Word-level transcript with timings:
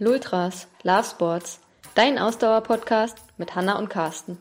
Lultras, 0.00 0.68
Love 0.84 1.02
Sports, 1.02 1.58
dein 1.96 2.20
Ausdauer-Podcast 2.20 3.18
mit 3.36 3.56
Hanna 3.56 3.78
und 3.78 3.90
Carsten. 3.90 4.38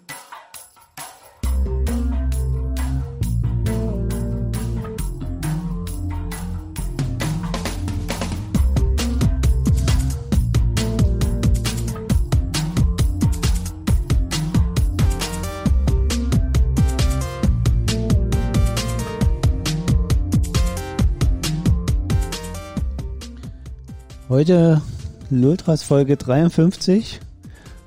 Heute 24.30 24.82
Lultras 25.30 25.84
Folge 25.84 26.16
53 26.16 27.20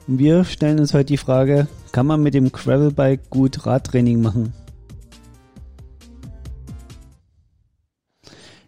und 0.06 0.18
wir 0.18 0.44
stellen 0.44 0.78
uns 0.78 0.92
heute 0.92 1.06
die 1.06 1.16
Frage, 1.16 1.68
kann 1.90 2.06
man 2.06 2.22
mit 2.22 2.34
dem 2.34 2.52
Gravelbike 2.52 3.30
gut 3.30 3.64
Radtraining 3.64 4.20
machen? 4.20 4.52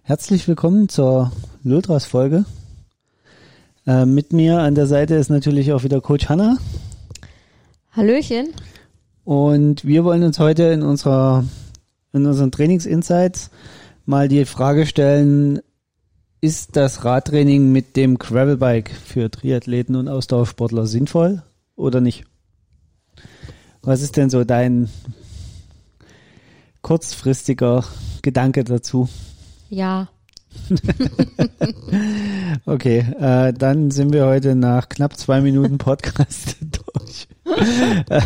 Herzlich 0.01 0.49
willkommen 0.49 0.89
zur 0.89 1.33
Lultras 1.63 2.07
Folge. 2.07 2.47
Äh, 3.87 4.07
mit 4.07 4.33
mir 4.33 4.61
an 4.61 4.75
der 4.75 4.87
Seite 4.87 5.17
ist 5.17 5.29
natürlich 5.29 5.75
auch 5.75 5.85
wieder 5.85 6.01
Coach 6.01 6.31
Hanna. 6.31 6.57
Hallöchen. 7.91 8.55
Und 9.25 9.85
wir 9.85 10.03
wollen 10.05 10.23
uns 10.23 10.39
heute 10.39 10.63
in 10.65 10.83
unserer 10.83 11.45
in 12.15 12.25
unseren 12.25 12.51
Trainingsinsights 12.51 13.51
mal 14.07 14.29
die 14.29 14.47
Frage 14.47 14.87
stellen, 14.87 15.61
ist 16.43 16.75
das 16.75 17.05
Radtraining 17.05 17.71
mit 17.71 17.97
dem 17.97 18.19
Gravelbike 18.19 18.91
für 18.91 19.31
Triathleten 19.31 19.95
und 19.95 20.09
Ausdauersportler 20.09 20.87
sinnvoll 20.87 21.43
oder 21.77 22.01
nicht? 22.01 22.25
Was 23.83 24.03
ist 24.03 24.17
denn 24.17 24.29
so 24.29 24.43
dein 24.43 24.91
kurzfristiger 26.83 27.85
Gedanke 28.23 28.65
dazu? 28.65 29.09
Ja. 29.71 30.09
okay, 32.67 33.07
äh, 33.21 33.53
dann 33.53 33.93
sind 33.93 34.13
wir 34.13 34.27
heute 34.27 34.57
nach 34.57 34.89
knapp 34.89 35.17
zwei 35.17 35.41
Minuten 35.41 35.79
Podcast 35.79 36.57
durch. 36.97 37.29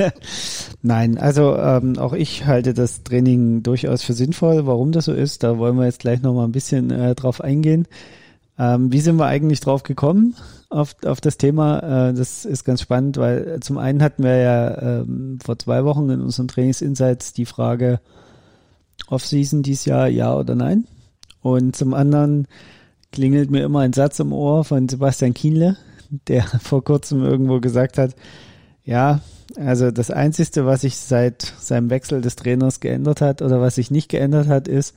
Nein, 0.82 1.18
also 1.18 1.56
ähm, 1.56 1.98
auch 1.98 2.12
ich 2.12 2.46
halte 2.46 2.74
das 2.74 3.02
Training 3.02 3.62
durchaus 3.62 4.02
für 4.02 4.12
sinnvoll. 4.12 4.66
Warum 4.66 4.92
das 4.92 5.06
so 5.06 5.12
ist, 5.12 5.42
da 5.42 5.58
wollen 5.58 5.76
wir 5.76 5.84
jetzt 5.84 6.00
gleich 6.00 6.22
nochmal 6.22 6.46
ein 6.46 6.52
bisschen 6.52 6.90
äh, 6.90 7.14
drauf 7.14 7.40
eingehen. 7.40 7.86
Ähm, 8.58 8.92
wie 8.92 9.00
sind 9.00 9.16
wir 9.16 9.26
eigentlich 9.26 9.60
drauf 9.60 9.82
gekommen 9.82 10.36
auf, 10.68 10.94
auf 11.04 11.20
das 11.20 11.38
Thema? 11.38 12.10
Äh, 12.10 12.14
das 12.14 12.44
ist 12.44 12.64
ganz 12.64 12.82
spannend, 12.82 13.16
weil 13.16 13.60
zum 13.60 13.78
einen 13.78 14.02
hatten 14.02 14.22
wir 14.22 14.36
ja 14.36 15.00
ähm, 15.00 15.38
vor 15.42 15.58
zwei 15.58 15.84
Wochen 15.84 16.10
in 16.10 16.20
unseren 16.20 16.48
Trainingsinsights 16.48 17.32
die 17.32 17.46
Frage 17.46 18.00
Off-Season 19.08 19.62
dieses 19.62 19.86
Jahr, 19.86 20.08
ja 20.08 20.36
oder 20.36 20.54
nein? 20.54 20.84
Und 21.40 21.74
zum 21.74 21.94
anderen 21.94 22.46
klingelt 23.12 23.50
mir 23.50 23.64
immer 23.64 23.80
ein 23.80 23.92
Satz 23.92 24.20
im 24.20 24.32
Ohr 24.32 24.64
von 24.64 24.88
Sebastian 24.88 25.34
Kienle, 25.34 25.76
der 26.28 26.42
vor 26.60 26.84
kurzem 26.84 27.24
irgendwo 27.24 27.60
gesagt 27.60 27.98
hat, 27.98 28.14
ja, 28.90 29.20
also 29.56 29.92
das 29.92 30.10
Einzige, 30.10 30.66
was 30.66 30.80
sich 30.80 30.96
seit 30.96 31.42
seinem 31.60 31.90
Wechsel 31.90 32.20
des 32.20 32.34
Trainers 32.34 32.80
geändert 32.80 33.20
hat 33.20 33.40
oder 33.40 33.60
was 33.60 33.76
sich 33.76 33.92
nicht 33.92 34.08
geändert 34.08 34.48
hat, 34.48 34.66
ist, 34.66 34.96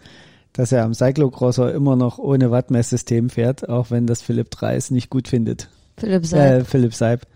dass 0.51 0.71
er 0.71 0.83
am 0.83 0.95
Cyclocrosser 0.95 1.71
immer 1.73 1.95
noch 1.95 2.17
ohne 2.17 2.49
Wattmesssystem 2.49 3.29
fährt, 3.29 3.69
auch 3.69 3.91
wenn 3.91 4.07
das 4.07 4.23
Philipp 4.23 4.49
Dreis 4.49 4.89
nicht 4.89 5.11
gut 5.11 5.27
findet. 5.27 5.69
Philipp 5.97 6.25
Seib. 6.25 6.61
Äh, 6.61 6.65
Philipp 6.65 6.95
Seib 6.95 7.27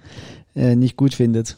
äh, 0.56 0.76
nicht 0.76 0.98
gut 0.98 1.14
findet. 1.14 1.58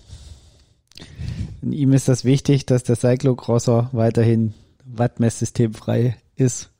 Und 1.62 1.72
ihm 1.72 1.94
ist 1.94 2.10
das 2.10 2.26
wichtig, 2.26 2.66
dass 2.66 2.84
der 2.84 2.98
Cyclocrosser 2.98 3.90
weiterhin 3.94 4.54
Wattmesssystemfrei 4.86 6.18
ist. 6.36 6.72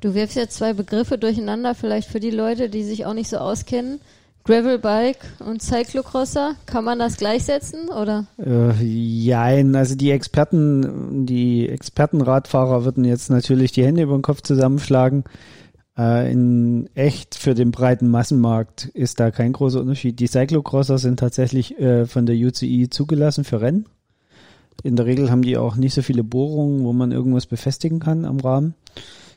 Du 0.00 0.14
wirfst 0.14 0.36
jetzt 0.36 0.58
zwei 0.58 0.74
Begriffe 0.74 1.16
durcheinander, 1.16 1.74
vielleicht 1.74 2.08
für 2.08 2.20
die 2.20 2.30
Leute, 2.30 2.68
die 2.68 2.84
sich 2.84 3.06
auch 3.06 3.14
nicht 3.14 3.30
so 3.30 3.38
auskennen. 3.38 4.00
Gravelbike 4.48 5.18
und 5.40 5.60
Cyclocrosser, 5.60 6.54
kann 6.64 6.82
man 6.82 6.98
das 6.98 7.18
gleichsetzen 7.18 7.90
oder? 7.90 8.28
Äh, 8.38 8.82
jein, 8.82 9.76
also 9.76 9.94
die 9.94 10.10
Experten, 10.10 11.26
die 11.26 11.68
Expertenradfahrer 11.68 12.86
würden 12.86 13.04
jetzt 13.04 13.28
natürlich 13.28 13.72
die 13.72 13.84
Hände 13.84 14.00
über 14.00 14.16
den 14.16 14.22
Kopf 14.22 14.40
zusammenschlagen. 14.40 15.24
Äh, 15.98 16.32
in 16.32 16.88
echt 16.94 17.34
für 17.34 17.52
den 17.52 17.72
breiten 17.72 18.08
Massenmarkt 18.08 18.86
ist 18.86 19.20
da 19.20 19.30
kein 19.30 19.52
großer 19.52 19.82
Unterschied. 19.82 20.18
Die 20.18 20.28
Cyclocrosser 20.28 20.96
sind 20.96 21.20
tatsächlich 21.20 21.78
äh, 21.78 22.06
von 22.06 22.24
der 22.24 22.34
UCI 22.34 22.88
zugelassen 22.88 23.44
für 23.44 23.60
Rennen. 23.60 23.84
In 24.82 24.96
der 24.96 25.04
Regel 25.04 25.30
haben 25.30 25.42
die 25.42 25.58
auch 25.58 25.76
nicht 25.76 25.92
so 25.92 26.00
viele 26.00 26.24
Bohrungen, 26.24 26.84
wo 26.84 26.94
man 26.94 27.12
irgendwas 27.12 27.44
befestigen 27.44 28.00
kann 28.00 28.24
am 28.24 28.40
Rahmen 28.40 28.74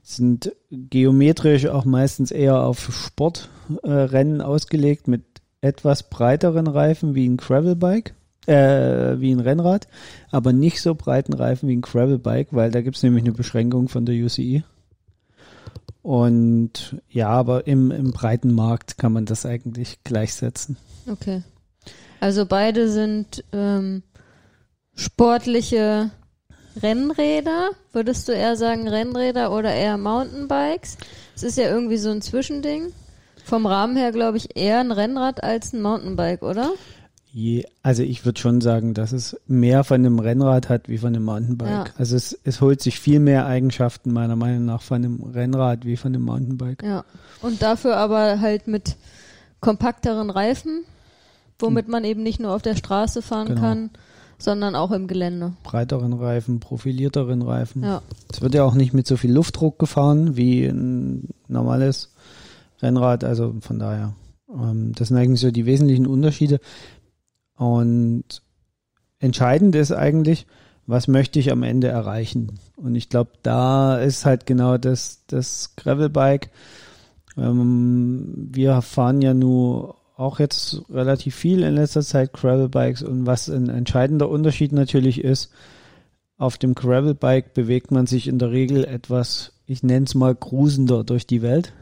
sind 0.04 0.54
geometrisch 0.72 1.68
auch 1.68 1.86
meistens 1.86 2.32
eher 2.32 2.64
auf 2.64 2.92
Sportrennen 2.94 4.40
äh, 4.40 4.44
ausgelegt 4.44 5.08
mit 5.08 5.24
etwas 5.62 6.10
breiteren 6.10 6.68
Reifen 6.68 7.14
wie 7.14 7.28
ein 7.28 7.38
Gravelbike, 7.38 8.16
äh, 8.48 9.20
wie 9.20 9.32
ein 9.32 9.40
Rennrad, 9.40 9.88
aber 10.32 10.54
nicht 10.54 10.82
so 10.82 10.96
breiten 10.96 11.34
Reifen 11.34 11.70
wie 11.70 11.76
ein 11.76 11.82
Gravelbike, 11.82 12.50
weil 12.52 12.72
da 12.72 12.82
gibt's 12.82 13.04
nämlich 13.04 13.24
eine 13.24 13.34
Beschränkung 13.34 13.88
von 13.88 14.06
der 14.06 14.16
UCI. 14.16 14.64
Und 16.02 16.96
ja, 17.10 17.30
aber 17.30 17.68
im, 17.68 17.92
im 17.92 18.12
breiten 18.12 18.54
Markt 18.54 18.98
kann 18.98 19.14
man 19.14 19.26
das 19.26 19.46
eigentlich 19.46 20.04
gleichsetzen. 20.04 20.78
Okay. 21.08 21.44
Also 22.20 22.46
beide 22.48 22.90
sind 22.90 23.44
ähm, 23.52 24.02
sportliche 24.96 26.12
Rennräder? 26.82 27.72
Würdest 27.94 28.28
du 28.28 28.32
eher 28.32 28.56
sagen 28.56 28.88
Rennräder 28.88 29.52
oder 29.52 29.74
eher 29.74 29.98
Mountainbikes? 29.98 30.98
Es 31.36 31.44
ist 31.44 31.58
ja 31.58 31.70
irgendwie 31.70 31.98
so 31.98 32.10
ein 32.10 32.22
Zwischending. 32.22 32.94
Vom 33.44 33.66
Rahmen 33.66 33.98
her 33.98 34.12
glaube 34.12 34.38
ich 34.38 34.56
eher 34.56 34.80
ein 34.80 34.92
Rennrad 34.92 35.44
als 35.44 35.74
ein 35.74 35.82
Mountainbike, 35.82 36.44
oder? 36.44 36.72
Je, 37.34 37.66
also 37.82 38.04
ich 38.04 38.26
würde 38.26 38.40
schon 38.40 38.60
sagen, 38.60 38.94
dass 38.94 39.14
es 39.14 39.40
mehr 39.48 39.86
von 39.86 39.96
einem 39.96 40.20
Rennrad 40.20 40.68
hat 40.68 40.90
wie 40.90 40.98
von 40.98 41.16
einem 41.16 41.24
Mountainbike. 41.24 41.70
Ja. 41.70 41.86
Also 41.98 42.18
es, 42.18 42.38
es 42.44 42.60
holt 42.60 42.82
sich 42.82 43.00
viel 43.00 43.20
mehr 43.20 43.46
Eigenschaften 43.46 44.12
meiner 44.12 44.36
Meinung 44.36 44.66
nach 44.66 44.82
von 44.82 44.98
einem 44.98 45.24
Rennrad 45.24 45.86
wie 45.86 45.96
von 45.96 46.14
einem 46.14 46.26
Mountainbike. 46.26 46.84
Ja. 46.84 47.06
Und 47.42 47.62
dafür 47.62 47.96
aber 47.96 48.42
halt 48.42 48.68
mit 48.68 48.98
kompakteren 49.62 50.30
Reifen, 50.30 50.84
womit 51.58 51.88
man 51.88 52.04
eben 52.04 52.22
nicht 52.22 52.42
nur 52.42 52.54
auf 52.54 52.62
der 52.62 52.76
Straße 52.76 53.22
fahren 53.22 53.50
genau. 53.50 53.62
kann, 53.62 53.90
sondern 54.44 54.76
auch 54.76 54.92
im 54.92 55.08
Gelände. 55.08 55.54
Breiteren 55.64 56.14
Reifen, 56.14 56.60
profilierteren 56.60 57.42
Reifen. 57.42 57.84
Ja. 57.84 58.02
Es 58.32 58.42
wird 58.42 58.54
ja 58.54 58.64
auch 58.64 58.74
nicht 58.74 58.94
mit 58.94 59.08
so 59.08 59.18
viel 59.18 59.32
Luftdruck 59.32 59.80
gefahren 59.80 60.36
wie 60.36 60.66
ein 60.66 61.30
normales 61.48 62.14
Rennrad, 62.82 63.24
also 63.24 63.56
von 63.62 63.80
daher. 63.80 64.14
Ähm, 64.50 64.94
das 64.96 65.10
sind 65.10 65.18
eigentlich 65.18 65.42
so 65.42 65.52
die 65.52 65.66
wesentlichen 65.66 66.08
Unterschiede. 66.08 66.60
Und 67.56 68.42
entscheidend 69.20 69.76
ist 69.76 69.92
eigentlich, 69.92 70.48
was 70.88 71.08
möchte 71.08 71.40
ich 71.40 71.52
am 71.52 71.64
Ende 71.64 71.88
erreichen? 71.88 72.60
Und 72.76 72.96
ich 72.96 73.10
glaube, 73.10 73.32
da 73.44 73.98
ist 73.98 74.26
halt 74.26 74.46
genau 74.46 74.78
das, 74.78 75.24
das 75.28 75.76
Gravelbike. 75.76 76.50
Ähm, 77.38 78.50
wir 78.52 78.82
fahren 78.82 79.22
ja 79.22 79.34
nur 79.34 79.96
auch 80.18 80.40
jetzt 80.40 80.84
relativ 80.90 81.36
viel 81.36 81.64
in 81.64 81.76
letzter 81.76 82.02
Zeit 82.02 82.34
Gravelbikes 82.34 83.02
und 83.04 83.26
was 83.26 83.50
ein 83.50 83.70
entscheidender 83.70 84.30
Unterschied 84.30 84.72
natürlich 84.72 85.24
ist, 85.24 85.52
auf 86.38 86.58
dem 86.58 86.74
Gravelbike 86.74 87.54
bewegt 87.54 87.92
man 87.92 88.08
sich 88.08 88.28
in 88.28 88.40
der 88.40 88.52
Regel 88.52 88.84
etwas, 88.84 89.54
ich 89.68 89.84
nenne 89.84 90.06
es 90.06 90.16
mal 90.16 90.34
grusender 90.34 91.04
durch 91.04 91.28
die 91.28 91.42
Welt. 91.42 91.74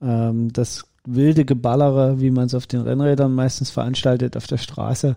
Ähm, 0.00 0.52
das 0.52 0.86
wilde 1.04 1.44
Geballere, 1.44 2.20
wie 2.20 2.30
man 2.30 2.46
es 2.46 2.54
auf 2.54 2.66
den 2.66 2.80
Rennrädern 2.80 3.34
meistens 3.34 3.70
veranstaltet 3.70 4.36
auf 4.36 4.46
der 4.46 4.58
Straße, 4.58 5.16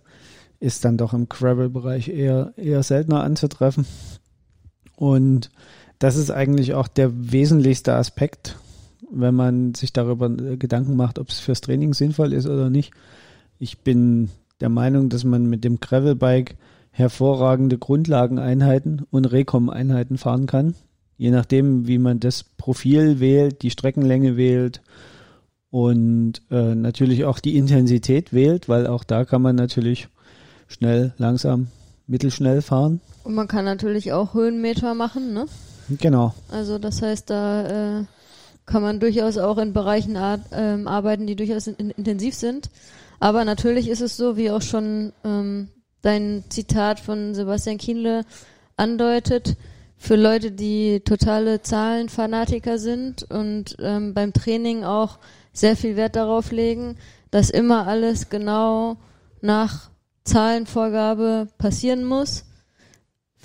ist 0.59 0.83
dann 0.83 0.97
doch 0.97 1.13
im 1.13 1.29
Gravel-Bereich 1.29 2.09
eher, 2.09 2.53
eher 2.57 2.83
seltener 2.83 3.23
anzutreffen. 3.23 3.85
Und 4.95 5.49
das 5.99 6.15
ist 6.15 6.31
eigentlich 6.31 6.73
auch 6.73 6.87
der 6.87 7.31
wesentlichste 7.31 7.93
Aspekt 7.93 8.57
wenn 9.11 9.35
man 9.35 9.73
sich 9.73 9.93
darüber 9.93 10.29
äh, 10.29 10.57
Gedanken 10.57 10.95
macht, 10.95 11.19
ob 11.19 11.29
es 11.29 11.39
fürs 11.39 11.61
Training 11.61 11.93
sinnvoll 11.93 12.33
ist 12.33 12.47
oder 12.47 12.69
nicht. 12.69 12.91
Ich 13.59 13.79
bin 13.79 14.29
der 14.61 14.69
Meinung, 14.69 15.09
dass 15.09 15.23
man 15.23 15.45
mit 15.47 15.63
dem 15.63 15.79
Gravelbike 15.79 16.55
hervorragende 16.91 17.77
Grundlageneinheiten 17.77 19.05
und 19.11 19.25
Rekom-Einheiten 19.25 20.17
fahren 20.17 20.47
kann. 20.47 20.75
Je 21.17 21.31
nachdem, 21.31 21.87
wie 21.87 21.97
man 21.97 22.19
das 22.19 22.43
Profil 22.43 23.19
wählt, 23.19 23.61
die 23.61 23.69
Streckenlänge 23.69 24.37
wählt 24.37 24.81
und 25.71 26.41
äh, 26.51 26.75
natürlich 26.75 27.25
auch 27.25 27.39
die 27.39 27.57
Intensität 27.57 28.31
wählt, 28.33 28.69
weil 28.69 28.87
auch 28.87 29.03
da 29.03 29.25
kann 29.25 29.41
man 29.41 29.55
natürlich 29.55 30.07
schnell, 30.67 31.13
langsam, 31.17 31.67
mittelschnell 32.07 32.61
fahren. 32.61 33.01
Und 33.23 33.35
man 33.35 33.47
kann 33.47 33.65
natürlich 33.65 34.13
auch 34.13 34.33
Höhenmeter 34.33 34.93
machen, 34.93 35.33
ne? 35.33 35.45
Genau. 35.89 36.33
Also 36.49 36.79
das 36.79 37.01
heißt, 37.01 37.29
da 37.29 37.99
äh, 37.99 38.03
kann 38.65 38.81
man 38.81 38.99
durchaus 38.99 39.37
auch 39.37 39.57
in 39.57 39.73
Bereichen 39.73 40.17
ar 40.17 40.39
ähm, 40.51 40.87
arbeiten, 40.87 41.27
die 41.27 41.35
durchaus 41.35 41.67
in 41.67 41.91
intensiv 41.91 42.35
sind. 42.35 42.69
Aber 43.19 43.45
natürlich 43.45 43.87
ist 43.87 44.01
es 44.01 44.17
so, 44.17 44.37
wie 44.37 44.51
auch 44.51 44.61
schon 44.61 45.13
ähm, 45.23 45.69
dein 46.01 46.43
Zitat 46.49 46.99
von 46.99 47.33
Sebastian 47.33 47.77
Kienle 47.77 48.25
andeutet, 48.77 49.55
für 49.97 50.15
Leute, 50.15 50.51
die 50.51 50.99
totale 50.99 51.61
Zahlenfanatiker 51.61 52.77
sind 52.77 53.23
und 53.23 53.77
ähm, 53.79 54.13
beim 54.13 54.33
Training 54.33 54.83
auch 54.83 55.19
sehr 55.53 55.75
viel 55.75 55.95
Wert 55.95 56.15
darauf 56.15 56.51
legen, 56.51 56.97
dass 57.31 57.49
immer 57.49 57.87
alles 57.87 58.29
genau 58.29 58.97
nach 59.41 59.89
Zahlenvorgabe 60.25 61.47
passieren 61.57 62.03
muss. 62.03 62.45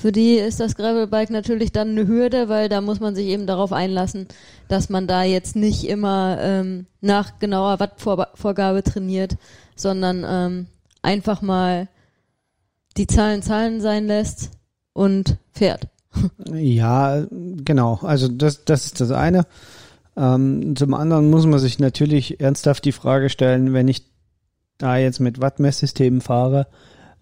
Für 0.00 0.12
die 0.12 0.37
ist 0.37 0.61
das 0.61 0.76
Gravelbike 0.76 1.29
natürlich 1.29 1.73
dann 1.73 1.91
eine 1.91 2.06
Hürde, 2.06 2.49
weil 2.49 2.70
da 2.70 2.81
muss 2.81 3.00
man 3.00 3.14
sich 3.14 3.26
eben 3.26 3.47
darauf 3.47 3.70
einlassen, 3.70 4.29
dass 4.67 4.88
man 4.88 5.06
da 5.06 5.25
jetzt 5.25 5.56
nicht 5.56 5.87
immer 5.87 6.38
ähm, 6.41 6.87
nach 7.02 7.38
genauer 7.38 7.81
Wattvorgabe 7.81 8.82
trainiert, 8.82 9.37
sondern 9.76 10.25
ähm, 10.26 10.67
einfach 11.02 11.43
mal 11.43 11.87
die 12.97 13.06
Zahlen 13.06 13.43
Zahlen 13.43 13.82
sein 13.82 14.06
lässt 14.06 14.52
und 14.94 15.37
fährt. 15.52 15.88
Ja, 16.50 17.26
genau. 17.31 17.99
Also 18.00 18.29
das, 18.29 18.64
das 18.64 18.87
ist 18.87 19.02
das 19.02 19.11
eine. 19.11 19.44
Ähm, 20.17 20.76
zum 20.76 20.94
anderen 20.94 21.29
muss 21.29 21.44
man 21.44 21.58
sich 21.58 21.79
natürlich 21.79 22.41
ernsthaft 22.41 22.87
die 22.87 22.93
Frage 22.93 23.29
stellen, 23.29 23.75
wenn 23.75 23.87
ich 23.87 24.06
da 24.79 24.97
jetzt 24.97 25.20
mit 25.20 25.43
Wattmesssystemen 25.43 26.23
fahre, 26.23 26.69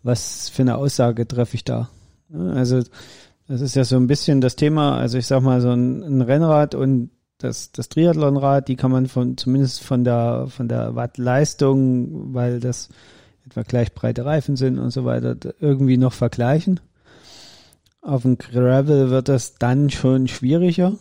was 0.04 0.48
für 0.48 0.62
eine 0.62 0.76
Aussage 0.76 1.26
treffe 1.26 1.56
ich 1.56 1.64
da? 1.64 1.90
Also 2.32 2.82
das 3.46 3.60
ist 3.60 3.74
ja 3.76 3.84
so 3.84 3.96
ein 3.96 4.06
bisschen 4.06 4.40
das 4.40 4.56
Thema, 4.56 4.98
also 4.98 5.18
ich 5.18 5.26
sag 5.26 5.42
mal 5.42 5.60
so 5.60 5.70
ein, 5.70 6.02
ein 6.02 6.20
Rennrad 6.20 6.74
und 6.74 7.10
das, 7.38 7.72
das 7.72 7.88
Triathlonrad, 7.88 8.68
die 8.68 8.76
kann 8.76 8.90
man 8.90 9.06
von 9.06 9.36
zumindest 9.36 9.82
von 9.82 10.04
der 10.04 10.46
von 10.48 10.68
der 10.68 10.96
Wattleistung, 10.96 12.34
weil 12.34 12.60
das 12.60 12.88
etwa 13.46 13.62
gleich 13.62 13.94
breite 13.94 14.24
Reifen 14.24 14.56
sind 14.56 14.78
und 14.78 14.90
so 14.90 15.04
weiter, 15.04 15.36
irgendwie 15.60 15.96
noch 15.96 16.12
vergleichen. 16.12 16.80
Auf 18.02 18.22
dem 18.22 18.38
Gravel 18.38 19.10
wird 19.10 19.28
das 19.28 19.54
dann 19.54 19.90
schon 19.90 20.28
schwieriger, 20.28 20.94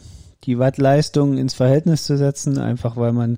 die 0.43 0.59
Wattleistung 0.59 1.37
ins 1.37 1.53
Verhältnis 1.53 2.03
zu 2.03 2.17
setzen, 2.17 2.57
einfach 2.57 2.97
weil 2.97 3.13
man 3.13 3.37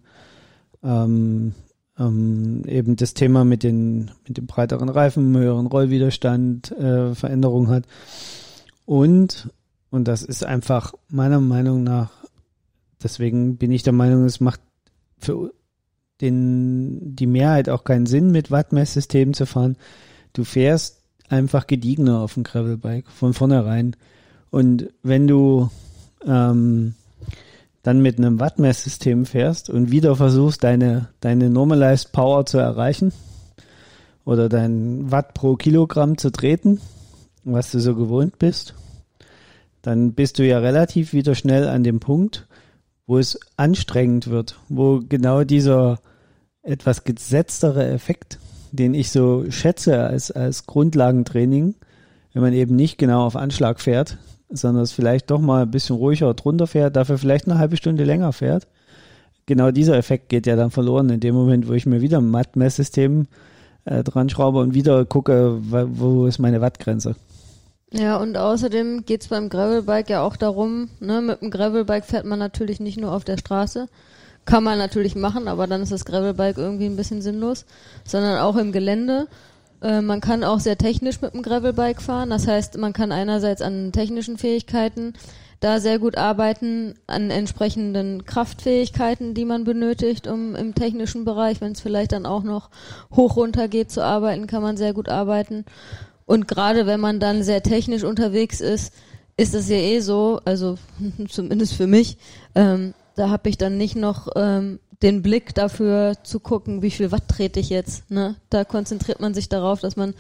ähm, 0.84 1.54
ähm, 2.00 2.64
eben 2.66 2.96
das 2.96 3.14
Thema 3.14 3.44
mit 3.44 3.64
den 3.64 4.12
mit 4.28 4.38
dem 4.38 4.48
breiteren 4.48 4.90
Reifen, 4.90 5.36
höheren 5.38 5.68
Rollwiderstand, 5.68 6.72
äh, 6.72 7.14
Veränderung 7.14 7.68
hat. 7.68 7.86
Und, 8.86 9.50
und 9.92 10.08
das 10.08 10.24
ist 10.24 10.44
einfach 10.44 10.94
meiner 11.10 11.40
Meinung 11.40 11.84
nach, 11.84 12.12
deswegen 13.04 13.58
bin 13.58 13.72
ich 13.72 13.84
der 13.84 13.94
Meinung, 13.94 14.26
es 14.26 14.40
macht 14.40 14.62
für 15.20 15.52
den, 16.22 17.16
die 17.16 17.28
Mehrheit 17.28 17.70
auch 17.70 17.84
keinen 17.84 18.06
Sinn, 18.06 18.32
mit 18.32 18.52
Wattmesssystemen 18.52 19.34
zu 19.34 19.46
fahren. 19.46 19.78
Du 20.34 20.44
fährst 20.44 21.02
einfach 21.30 21.68
gediegener 21.68 22.20
auf 22.20 22.34
dem 22.34 22.44
Gravelbike 22.44 23.10
von 23.10 23.34
vornherein. 23.34 23.96
Und 24.50 24.90
wenn 25.04 25.28
du 25.28 25.70
ähm, 26.26 26.96
dann 27.90 28.02
mit 28.02 28.20
einem 28.20 28.40
Wattmesssystem 28.40 29.26
fährst 29.26 29.70
und 29.70 29.90
wieder 29.90 30.16
versuchst, 30.16 30.64
deine, 30.64 31.10
deine 31.22 31.50
Normalized 31.50 32.12
Power 32.12 32.46
zu 32.46 32.60
erreichen 32.60 33.12
oder 34.26 34.48
dein 34.48 35.12
Watt 35.12 35.34
pro 35.34 35.56
Kilogramm 35.56 36.18
zu 36.18 36.32
treten, 36.32 36.80
was 37.44 37.72
du 37.72 37.80
so 37.80 37.96
gewohnt 37.96 38.38
bist, 38.38 38.76
dann 39.82 40.14
bist 40.14 40.38
du 40.38 40.46
ja 40.46 40.60
relativ 40.60 41.14
wieder 41.14 41.34
schnell 41.34 41.68
an 41.68 41.84
dem 41.84 42.00
Punkt, 42.00 42.48
wo 43.08 43.18
es 43.18 43.40
anstrengend 43.58 44.30
wird, 44.30 44.60
wo 44.70 45.00
genau 45.00 45.44
dieser 45.44 46.00
etwas 46.62 47.04
gesetztere 47.06 47.88
Effekt 47.88 48.38
den 48.72 48.94
ich 48.94 49.10
so 49.10 49.50
schätze 49.50 50.04
als, 50.04 50.30
als 50.32 50.66
Grundlagentraining, 50.68 51.74
wenn 52.34 52.42
man 52.42 52.54
eben 52.54 52.76
nicht 52.76 52.98
genau 53.00 53.26
auf 53.26 53.36
Anschlag 53.36 53.80
fährt, 53.80 54.18
sondern 54.50 54.84
es 54.84 54.92
vielleicht 54.92 55.30
doch 55.32 55.40
mal 55.40 55.64
ein 55.64 55.72
bisschen 55.72 55.96
ruhiger 55.96 56.34
drunter 56.34 56.68
fährt, 56.68 56.96
dafür 56.96 57.18
vielleicht 57.18 57.48
eine 57.48 57.60
halbe 57.60 57.78
Stunde 57.78 58.04
länger 58.04 58.34
fährt. 58.34 58.68
Genau 59.46 59.72
dieser 59.72 59.98
Effekt 59.98 60.30
geht 60.30 60.46
ja 60.46 60.56
dann 60.56 60.72
verloren 60.72 61.10
in 61.10 61.20
dem 61.20 61.36
Moment, 61.36 61.68
wo 61.68 61.74
ich 61.74 61.86
mir 61.86 62.02
wieder 62.02 62.20
ein 62.20 62.30
Matt-Messsystem 62.30 63.28
äh, 63.86 64.04
dran 64.04 64.30
schraube 64.30 64.60
und 64.60 64.74
wieder 64.74 65.06
gucke, 65.06 65.58
wo 65.62 66.28
ist 66.28 66.40
meine 66.40 66.62
Wattgrenze. 66.62 67.16
Ja, 67.92 68.18
und 68.18 68.38
außerdem 68.38 69.06
geht's 69.06 69.30
beim 69.30 69.50
Gravelbike 69.50 70.10
ja 70.10 70.22
auch 70.22 70.36
darum, 70.36 70.90
ne, 71.00 71.22
mit 71.22 71.42
dem 71.42 71.50
Gravelbike 71.50 72.06
fährt 72.06 72.26
man 72.26 72.38
natürlich 72.38 72.80
nicht 72.80 73.00
nur 73.00 73.12
auf 73.12 73.24
der 73.24 73.38
Straße, 73.38 73.88
kann 74.46 74.64
man 74.64 74.78
natürlich 74.78 75.16
machen, 75.16 75.48
aber 75.48 75.66
dann 75.66 75.82
ist 75.82 75.92
das 75.92 76.06
Gravelbike 76.06 76.58
irgendwie 76.58 76.86
ein 76.86 76.96
bisschen 76.96 77.24
sinnlos, 77.24 77.66
sondern 78.06 78.40
auch 78.40 78.58
im 78.58 78.72
Gelände. 78.72 79.28
Äh, 79.82 80.02
man 80.02 80.22
kann 80.22 80.44
auch 80.44 80.60
sehr 80.60 80.78
technisch 80.78 81.22
mit 81.22 81.34
dem 81.34 81.42
Gravelbike 81.42 82.02
fahren. 82.02 82.30
Das 82.30 82.48
heißt, 82.48 82.78
man 82.78 82.94
kann 82.94 83.12
einerseits 83.12 83.62
an 83.62 83.92
technischen 83.92 84.38
Fähigkeiten 84.38 85.14
da 85.60 85.80
sehr 85.80 86.00
gut 86.00 86.18
arbeiten, 86.18 86.94
an 87.08 87.32
entsprechenden 87.32 88.26
Kraftfähigkeiten, 88.26 89.34
die 89.34 89.44
man 89.44 89.66
benötigt, 89.66 90.26
um 90.28 90.56
im 90.56 90.74
technischen 90.74 91.26
Bereich, 91.26 91.60
wenn 91.60 91.74
es 91.74 91.82
vielleicht 91.82 92.14
dann 92.14 92.26
auch 92.26 92.44
noch 92.44 92.70
hoch 93.14 93.36
runter 93.36 93.68
geht 93.68 93.92
zu 93.92 94.02
arbeiten, 94.02 94.48
kann 94.48 94.62
man 94.62 94.78
sehr 94.78 94.94
gut 94.94 95.10
arbeiten. 95.10 95.66
Und 96.26 96.48
gerade 96.48 96.86
wenn 96.86 97.00
man 97.00 97.20
dann 97.20 97.44
sehr 97.44 97.62
technisch 97.62 98.04
unterwegs 98.04 98.62
ist, 98.62 98.94
ist 99.36 99.56
es 99.56 99.68
ja 99.68 99.78
eh 99.78 100.00
so, 100.00 100.40
also 100.46 100.78
zumindest 101.30 101.74
für 101.74 101.88
mich, 101.88 102.18
ähm, 102.56 102.94
da 103.16 103.30
habe 103.30 103.50
ich 103.50 103.58
dann 103.58 103.78
nicht 103.78 103.98
noch 103.98 104.30
ähm, 104.36 104.80
den 105.02 105.22
Blick 105.22 105.56
dafür 105.56 106.14
zu 106.24 106.40
gucken, 106.40 106.82
wie 106.82 106.92
viel 106.92 107.12
Watt 107.12 107.28
trete 107.28 107.60
ich 107.60 107.70
jetzt. 107.70 108.10
Ne? 108.12 108.36
Da 108.50 108.66
konzentriert 108.66 109.20
man 109.20 109.34
sich 109.34 109.50
darauf, 109.50 109.80
dass 109.80 109.96
man 109.96 110.14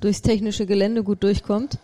durchs 0.00 0.22
technische 0.22 0.66
Gelände 0.66 1.02
gut 1.02 1.22
durchkommt. 1.22 1.78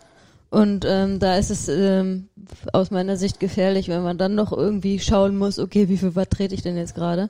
Und 0.51 0.85
ähm, 0.87 1.19
da 1.19 1.37
ist 1.37 1.51
es 1.51 1.69
ähm, 1.69 2.29
aus 2.75 2.91
meiner 2.91 3.17
Sicht 3.17 3.41
gefährlich, 3.41 3.89
wenn 3.89 4.03
man 4.03 4.19
dann 4.19 4.35
noch 4.35 4.53
irgendwie 4.53 4.99
schauen 4.99 5.39
muss, 5.39 5.59
okay, 5.59 5.89
wie 5.89 5.97
viel 5.97 6.15
Watt 6.15 6.31
trete 6.31 6.55
ich 6.55 6.61
denn 6.61 6.77
jetzt 6.77 6.95
gerade? 6.95 7.29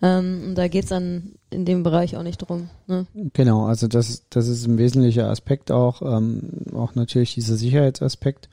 Ähm, 0.00 0.42
und 0.46 0.54
da 0.54 0.68
geht's 0.68 0.88
dann 0.88 1.32
in 1.50 1.66
dem 1.66 1.82
Bereich 1.82 2.16
auch 2.16 2.22
nicht 2.22 2.38
drum. 2.38 2.70
Ne? 2.86 3.06
Genau, 3.34 3.66
also 3.66 3.88
das, 3.88 4.24
das 4.30 4.48
ist 4.48 4.66
ein 4.66 4.78
wesentlicher 4.78 5.28
Aspekt 5.28 5.70
auch, 5.70 6.00
ähm, 6.00 6.48
auch 6.74 6.94
natürlich 6.94 7.34
dieser 7.34 7.56
Sicherheitsaspekt. 7.56 8.48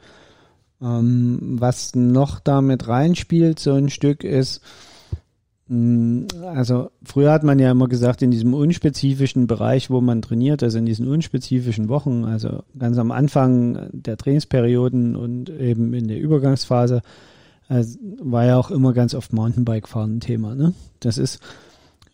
Ähm, 0.82 1.58
was 1.60 1.96
noch 1.96 2.42
damit 2.42 2.90
reinspielt, 2.90 3.60
so 3.60 3.74
ein 3.74 3.90
Stück 3.90 4.26
ist, 4.26 4.62
also 5.72 6.90
früher 7.04 7.32
hat 7.32 7.44
man 7.44 7.60
ja 7.60 7.70
immer 7.70 7.88
gesagt, 7.88 8.24
in 8.24 8.32
diesem 8.32 8.56
unspezifischen 8.56 9.46
Bereich, 9.46 9.92
wo 9.92 10.02
man 10.02 10.24
trainiert, 10.24 10.64
also 10.64 10.80
in 10.80 10.88
diesen 10.88 11.08
unspezifischen 11.08 11.90
Wochen, 11.90 12.26
also 12.26 12.64
ganz 12.78 12.98
am 12.98 13.12
Anfang 13.12 13.88
der 13.92 14.18
Trainingsperioden 14.18 15.16
und 15.16 15.50
eben 15.50 15.94
in 15.94 16.08
der 16.08 16.20
Übergangsphase, 16.20 17.04
also 17.68 18.00
war 18.20 18.46
ja 18.46 18.58
auch 18.58 18.72
immer 18.72 18.94
ganz 18.94 19.14
oft 19.14 19.32
Mountainbike-Fahren 19.32 20.18
ein 20.18 20.20
Thema. 20.22 20.56
Ne? 20.56 20.74
Das 21.02 21.20
ist 21.20 21.40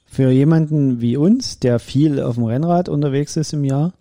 für 0.06 0.32
jemanden 0.32 1.00
wie 1.00 1.16
uns, 1.16 1.60
der 1.60 1.80
viel 1.80 2.22
auf 2.22 2.36
dem 2.36 2.44
Rennrad 2.44 2.90
unterwegs 2.90 3.38
ist 3.38 3.54
im 3.54 3.64
Jahr, 3.64 3.94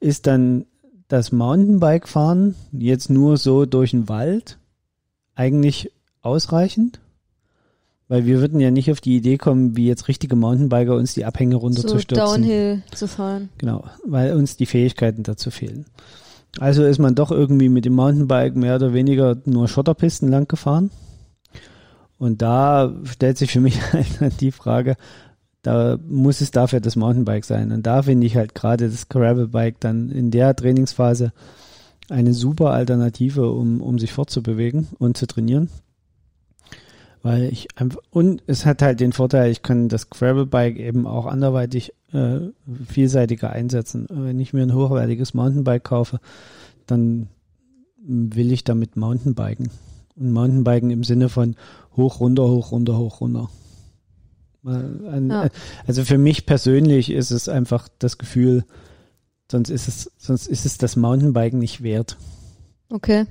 ist 0.00 0.26
dann 0.26 0.66
das 1.06 1.30
Mountainbike-Fahren 1.30 2.56
jetzt 2.72 3.10
nur 3.10 3.36
so 3.36 3.64
durch 3.64 3.92
den 3.92 4.08
Wald 4.08 4.58
eigentlich 5.36 5.92
ausreichend? 6.20 6.98
Weil 8.08 8.24
wir 8.24 8.40
würden 8.40 8.58
ja 8.58 8.70
nicht 8.70 8.90
auf 8.90 9.02
die 9.02 9.16
Idee 9.16 9.36
kommen, 9.36 9.76
wie 9.76 9.86
jetzt 9.86 10.08
richtige 10.08 10.34
Mountainbiker 10.34 10.94
uns 10.94 11.12
die 11.12 11.26
Abhänge 11.26 11.56
runterzustürzen. 11.56 12.26
So 12.26 12.36
Downhill 12.36 12.82
zu 12.94 13.06
fahren. 13.06 13.50
Genau, 13.58 13.84
weil 14.06 14.34
uns 14.34 14.56
die 14.56 14.66
Fähigkeiten 14.66 15.22
dazu 15.22 15.50
fehlen. 15.50 15.84
Also 16.58 16.84
ist 16.84 16.98
man 16.98 17.14
doch 17.14 17.30
irgendwie 17.30 17.68
mit 17.68 17.84
dem 17.84 17.94
Mountainbike 17.94 18.56
mehr 18.56 18.76
oder 18.76 18.94
weniger 18.94 19.36
nur 19.44 19.68
Schotterpisten 19.68 20.30
lang 20.30 20.48
gefahren. 20.48 20.90
Und 22.18 22.42
da 22.42 22.94
stellt 23.04 23.38
sich 23.38 23.52
für 23.52 23.60
mich 23.60 23.80
halt 23.92 24.40
die 24.40 24.52
Frage, 24.52 24.96
da 25.62 25.98
muss 26.08 26.40
es 26.40 26.50
dafür 26.50 26.80
das 26.80 26.96
Mountainbike 26.96 27.44
sein. 27.44 27.72
Und 27.72 27.86
da 27.86 28.02
finde 28.02 28.26
ich 28.26 28.36
halt 28.36 28.54
gerade 28.54 28.88
das 28.88 29.08
Gravelbike 29.08 29.80
dann 29.80 30.10
in 30.10 30.30
der 30.30 30.56
Trainingsphase 30.56 31.32
eine 32.08 32.32
super 32.32 32.70
Alternative, 32.70 33.50
um, 33.50 33.82
um 33.82 33.98
sich 33.98 34.12
fortzubewegen 34.12 34.88
und 34.98 35.16
zu 35.16 35.26
trainieren. 35.26 35.68
Weil 37.22 37.44
ich 37.44 37.68
einfach, 37.76 37.98
und 38.10 38.42
es 38.46 38.64
hat 38.64 38.82
halt 38.82 39.00
den 39.00 39.12
Vorteil, 39.12 39.50
ich 39.50 39.62
kann 39.62 39.88
das 39.88 40.08
Gravelbike 40.10 40.78
eben 40.78 41.06
auch 41.06 41.26
anderweitig 41.26 41.92
äh, 42.12 42.40
vielseitiger 42.86 43.50
einsetzen. 43.50 44.06
Wenn 44.08 44.38
ich 44.38 44.52
mir 44.52 44.62
ein 44.62 44.74
hochwertiges 44.74 45.34
Mountainbike 45.34 45.84
kaufe, 45.84 46.20
dann 46.86 47.28
will 47.96 48.52
ich 48.52 48.64
damit 48.64 48.96
Mountainbiken. 48.96 49.70
Und 50.16 50.32
Mountainbiken 50.32 50.90
im 50.90 51.04
Sinne 51.04 51.28
von 51.28 51.56
hoch, 51.96 52.20
runter, 52.20 52.48
hoch, 52.48 52.72
runter, 52.72 52.96
hoch, 52.96 53.20
runter. 53.20 53.50
Ja. 54.64 55.48
Also 55.86 56.04
für 56.04 56.18
mich 56.18 56.46
persönlich 56.46 57.10
ist 57.10 57.30
es 57.30 57.48
einfach 57.48 57.88
das 57.98 58.18
Gefühl, 58.18 58.64
sonst 59.50 59.70
ist 59.70 59.88
es, 59.88 60.10
sonst 60.18 60.46
ist 60.46 60.66
es 60.66 60.78
das 60.78 60.96
Mountainbiken 60.96 61.58
nicht 61.58 61.82
wert. 61.82 62.16
Okay. 62.90 63.26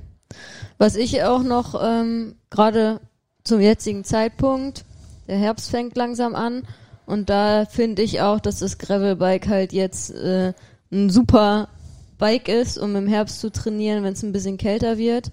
Was 0.78 0.96
ich 0.96 1.22
auch 1.22 1.42
noch 1.42 1.80
ähm, 1.82 2.34
gerade 2.50 3.00
zum 3.48 3.60
jetzigen 3.60 4.04
Zeitpunkt. 4.04 4.84
Der 5.26 5.38
Herbst 5.38 5.70
fängt 5.70 5.96
langsam 5.96 6.34
an 6.34 6.62
und 7.06 7.28
da 7.30 7.64
finde 7.64 8.02
ich 8.02 8.20
auch, 8.20 8.40
dass 8.40 8.60
das 8.60 8.78
Gravelbike 8.78 9.48
halt 9.48 9.72
jetzt 9.72 10.14
äh, 10.14 10.52
ein 10.92 11.10
super 11.10 11.68
Bike 12.18 12.48
ist, 12.48 12.78
um 12.78 12.94
im 12.96 13.06
Herbst 13.06 13.40
zu 13.40 13.50
trainieren, 13.50 14.04
wenn 14.04 14.12
es 14.12 14.22
ein 14.22 14.32
bisschen 14.32 14.58
kälter 14.58 14.98
wird. 14.98 15.30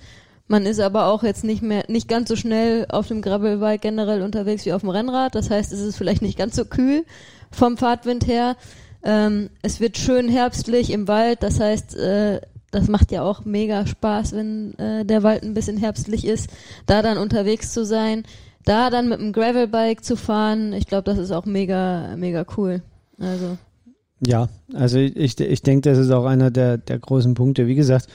Man 0.48 0.66
ist 0.66 0.80
aber 0.80 1.08
auch 1.08 1.24
jetzt 1.24 1.44
nicht 1.44 1.64
mehr, 1.64 1.86
nicht 1.88 2.08
ganz 2.08 2.30
so 2.30 2.36
schnell 2.36 2.86
auf 2.90 3.08
dem 3.08 3.22
Gravelbike 3.22 3.82
generell 3.82 4.22
unterwegs 4.22 4.66
wie 4.66 4.74
auf 4.74 4.82
dem 4.82 4.90
Rennrad. 4.90 5.34
Das 5.34 5.50
heißt, 5.50 5.74
es 5.74 5.82
ist 5.82 5.98
vielleicht 5.98 6.22
nicht 6.22 6.38
ganz 6.38 6.56
so 6.56 6.66
kühl 6.66 7.04
vom 7.52 7.78
Fahrtwind 7.78 8.28
her. 8.28 8.56
Ähm, 9.04 9.50
es 9.64 9.80
wird 9.80 9.98
schön 9.98 10.30
herbstlich 10.30 10.92
im 10.92 11.08
Wald. 11.08 11.42
Das 11.42 11.60
heißt, 11.60 11.96
äh, 11.96 12.42
das 12.76 12.90
macht 12.90 13.12
ja 13.12 13.22
auch 13.24 13.46
mega 13.46 13.88
Spaß, 13.88 14.34
wenn 14.34 14.78
äh, 14.78 15.06
der 15.06 15.24
Wald 15.24 15.44
ein 15.44 15.54
bisschen 15.54 15.78
herbstlich 15.78 16.28
ist, 16.28 16.50
da 16.86 17.02
dann 17.02 17.18
unterwegs 17.18 17.72
zu 17.72 17.86
sein, 17.86 18.24
da 18.66 18.90
dann 18.90 19.08
mit 19.08 19.20
dem 19.20 19.32
Gravelbike 19.32 20.04
zu 20.04 20.18
fahren. 20.18 20.74
Ich 20.74 20.86
glaube, 20.88 21.04
das 21.04 21.18
ist 21.18 21.32
auch 21.32 21.46
mega, 21.46 22.16
mega 22.18 22.46
cool. 22.58 22.82
Also. 23.18 23.58
Ja, 24.26 24.50
also 24.74 24.98
ich, 24.98 25.40
ich 25.40 25.62
denke, 25.62 25.90
das 25.90 25.98
ist 25.98 26.12
auch 26.12 26.26
einer 26.26 26.52
der, 26.52 26.78
der 26.78 27.00
großen 27.00 27.34
Punkte. 27.34 27.68
Wie 27.68 27.76
gesagt, 27.76 28.08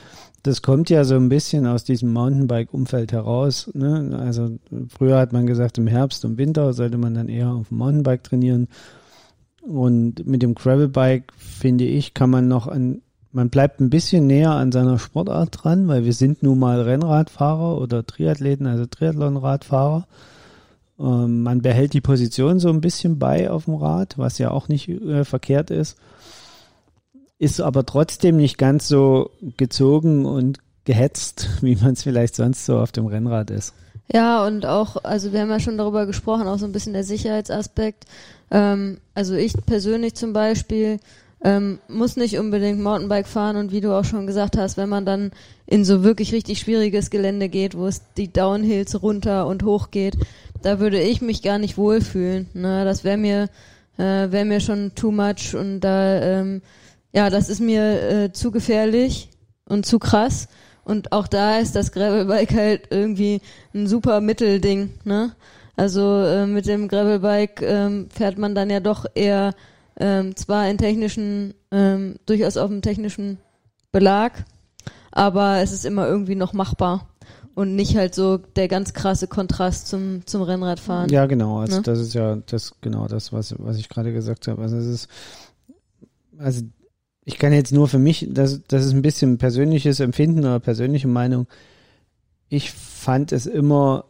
das 0.42 0.60
kommt 0.60 0.90
ja 0.90 1.04
so 1.04 1.16
ein 1.16 1.30
bisschen 1.30 1.66
aus 1.66 1.84
diesem 1.84 2.12
Mountainbike-Umfeld 2.12 3.12
heraus. 3.12 3.70
Ne? 3.72 4.18
Also 4.18 4.58
früher 4.88 5.18
hat 5.18 5.32
man 5.32 5.46
gesagt, 5.46 5.78
im 5.78 5.86
Herbst 5.86 6.24
und 6.24 6.36
Winter 6.36 6.72
sollte 6.74 6.98
man 6.98 7.14
dann 7.14 7.28
eher 7.28 7.50
auf 7.50 7.68
dem 7.68 7.78
Mountainbike 7.78 8.24
trainieren. 8.24 8.68
Und 9.62 10.26
mit 10.26 10.42
dem 10.42 10.54
Gravelbike, 10.54 11.32
finde 11.36 11.84
ich, 11.84 12.12
kann 12.14 12.30
man 12.30 12.48
noch 12.48 12.66
an, 12.66 13.02
man 13.32 13.50
bleibt 13.50 13.80
ein 13.80 13.90
bisschen 13.90 14.26
näher 14.26 14.52
an 14.52 14.72
seiner 14.72 14.98
Sportart 14.98 15.62
dran, 15.62 15.88
weil 15.88 16.04
wir 16.04 16.12
sind 16.12 16.42
nun 16.42 16.58
mal 16.58 16.80
Rennradfahrer 16.80 17.80
oder 17.80 18.04
Triathleten, 18.04 18.66
also 18.66 18.86
Triathlon-Radfahrer. 18.86 20.06
Ähm, 20.98 21.42
man 21.42 21.62
behält 21.62 21.92
die 21.92 22.00
Position 22.00 22.58
so 22.58 22.68
ein 22.70 22.80
bisschen 22.80 23.18
bei 23.18 23.50
auf 23.50 23.66
dem 23.66 23.74
Rad, 23.74 24.18
was 24.18 24.38
ja 24.38 24.50
auch 24.50 24.68
nicht 24.68 24.88
äh, 24.88 25.24
verkehrt 25.24 25.70
ist 25.70 25.96
ist 27.40 27.60
aber 27.60 27.86
trotzdem 27.86 28.36
nicht 28.36 28.58
ganz 28.58 28.86
so 28.86 29.30
gezogen 29.56 30.26
und 30.26 30.58
gehetzt, 30.84 31.48
wie 31.62 31.74
man 31.74 31.94
es 31.94 32.04
vielleicht 32.04 32.36
sonst 32.36 32.66
so 32.66 32.78
auf 32.78 32.92
dem 32.92 33.06
Rennrad 33.06 33.50
ist. 33.50 33.74
Ja, 34.12 34.44
und 34.44 34.66
auch, 34.66 35.04
also 35.04 35.32
wir 35.32 35.40
haben 35.40 35.50
ja 35.50 35.60
schon 35.60 35.78
darüber 35.78 36.04
gesprochen, 36.04 36.46
auch 36.46 36.58
so 36.58 36.66
ein 36.66 36.72
bisschen 36.72 36.92
der 36.92 37.04
Sicherheitsaspekt. 37.04 38.04
Ähm, 38.50 38.98
also 39.14 39.34
ich 39.34 39.54
persönlich 39.66 40.14
zum 40.14 40.32
Beispiel 40.32 41.00
ähm, 41.42 41.78
muss 41.88 42.16
nicht 42.16 42.38
unbedingt 42.38 42.80
Mountainbike 42.80 43.26
fahren 43.26 43.56
und 43.56 43.72
wie 43.72 43.80
du 43.80 43.92
auch 43.92 44.04
schon 44.04 44.26
gesagt 44.26 44.58
hast, 44.58 44.76
wenn 44.76 44.88
man 44.88 45.06
dann 45.06 45.30
in 45.66 45.84
so 45.84 46.04
wirklich 46.04 46.32
richtig 46.32 46.58
schwieriges 46.58 47.10
Gelände 47.10 47.48
geht, 47.48 47.76
wo 47.76 47.86
es 47.86 48.02
die 48.16 48.32
Downhills 48.32 49.02
runter 49.02 49.46
und 49.46 49.62
hoch 49.62 49.90
geht, 49.90 50.16
da 50.62 50.80
würde 50.80 51.00
ich 51.00 51.22
mich 51.22 51.42
gar 51.42 51.58
nicht 51.58 51.78
wohlfühlen. 51.78 52.48
Ne? 52.52 52.84
Das 52.84 53.04
wäre 53.04 53.16
mir, 53.16 53.48
äh, 53.96 54.30
wäre 54.30 54.44
mir 54.44 54.60
schon 54.60 54.94
too 54.94 55.10
much 55.10 55.54
und 55.54 55.80
da 55.80 56.20
ähm, 56.20 56.62
ja, 57.12 57.30
das 57.30 57.48
ist 57.48 57.60
mir 57.60 58.02
äh, 58.02 58.32
zu 58.32 58.50
gefährlich 58.50 59.30
und 59.64 59.86
zu 59.86 59.98
krass. 59.98 60.48
Und 60.84 61.12
auch 61.12 61.28
da 61.28 61.58
ist 61.58 61.76
das 61.76 61.92
Gravelbike 61.92 62.54
halt 62.54 62.82
irgendwie 62.90 63.40
ein 63.74 63.86
super 63.86 64.20
Mittelding, 64.20 64.90
ne? 65.04 65.34
Also 65.76 66.22
äh, 66.22 66.46
mit 66.46 66.66
dem 66.66 66.88
Gravelbike 66.88 67.62
ähm, 67.62 68.08
fährt 68.10 68.38
man 68.38 68.54
dann 68.54 68.70
ja 68.70 68.80
doch 68.80 69.06
eher 69.14 69.54
ähm, 70.00 70.34
zwar 70.34 70.68
in 70.68 70.78
technischen, 70.78 71.54
ähm, 71.70 72.16
durchaus 72.26 72.56
auf 72.56 72.68
dem 72.68 72.82
technischen 72.82 73.38
Belag, 73.92 74.44
aber 75.12 75.58
es 75.58 75.72
ist 75.72 75.84
immer 75.84 76.08
irgendwie 76.08 76.34
noch 76.34 76.52
machbar 76.52 77.08
und 77.54 77.76
nicht 77.76 77.96
halt 77.96 78.14
so 78.14 78.38
der 78.38 78.68
ganz 78.68 78.92
krasse 78.92 79.28
Kontrast 79.28 79.88
zum 79.88 80.26
zum 80.26 80.42
Rennradfahren. 80.42 81.10
Ja, 81.10 81.26
genau. 81.26 81.58
Also 81.58 81.76
ne? 81.76 81.82
das 81.82 81.98
ist 81.98 82.14
ja 82.14 82.36
das 82.46 82.74
genau 82.80 83.06
das, 83.06 83.32
was 83.32 83.54
was 83.58 83.76
ich 83.76 83.88
gerade 83.88 84.12
gesagt 84.12 84.48
habe. 84.48 84.62
Also 84.62 84.76
es 84.76 84.86
ist 84.86 85.08
also 86.38 86.62
ich 87.24 87.38
kann 87.38 87.52
jetzt 87.52 87.72
nur 87.72 87.86
für 87.86 87.98
mich, 87.98 88.26
das, 88.30 88.62
das 88.66 88.84
ist 88.84 88.92
ein 88.92 89.02
bisschen 89.02 89.38
persönliches 89.38 90.00
Empfinden 90.00 90.40
oder 90.40 90.58
persönliche 90.58 91.06
Meinung. 91.06 91.46
Ich 92.48 92.72
fand 92.72 93.32
es 93.32 93.46
immer, 93.46 94.06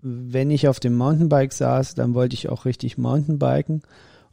wenn 0.00 0.50
ich 0.50 0.68
auf 0.68 0.80
dem 0.80 0.94
Mountainbike 0.94 1.52
saß, 1.52 1.94
dann 1.94 2.14
wollte 2.14 2.34
ich 2.34 2.48
auch 2.48 2.64
richtig 2.64 2.96
Mountainbiken 2.96 3.82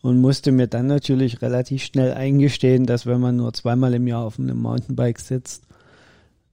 und 0.02 0.20
musste 0.20 0.52
mir 0.52 0.68
dann 0.68 0.88
natürlich 0.88 1.42
relativ 1.42 1.84
schnell 1.84 2.14
eingestehen, 2.14 2.86
dass 2.86 3.06
wenn 3.06 3.22
man 3.22 3.38
nur 3.38 3.54
zweimal 3.54 3.94
im 3.94 4.08
Jahr 4.08 4.26
auf 4.26 4.40
einem 4.40 4.60
Mountainbike 4.60 5.20
sitzt, 5.20 5.64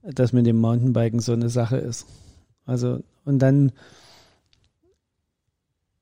dass 0.03 0.33
mit 0.33 0.45
dem 0.45 0.57
Mountainbiken 0.57 1.19
so 1.19 1.33
eine 1.33 1.49
Sache 1.49 1.77
ist. 1.77 2.05
Also, 2.65 3.01
und 3.25 3.39
dann 3.39 3.71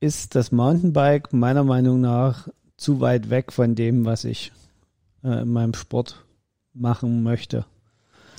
ist 0.00 0.34
das 0.34 0.52
Mountainbike 0.52 1.32
meiner 1.32 1.64
Meinung 1.64 2.00
nach 2.00 2.48
zu 2.76 3.00
weit 3.00 3.30
weg 3.30 3.52
von 3.52 3.74
dem, 3.74 4.04
was 4.04 4.24
ich 4.24 4.52
äh, 5.24 5.42
in 5.42 5.52
meinem 5.52 5.74
Sport 5.74 6.24
machen 6.74 7.22
möchte. 7.22 7.64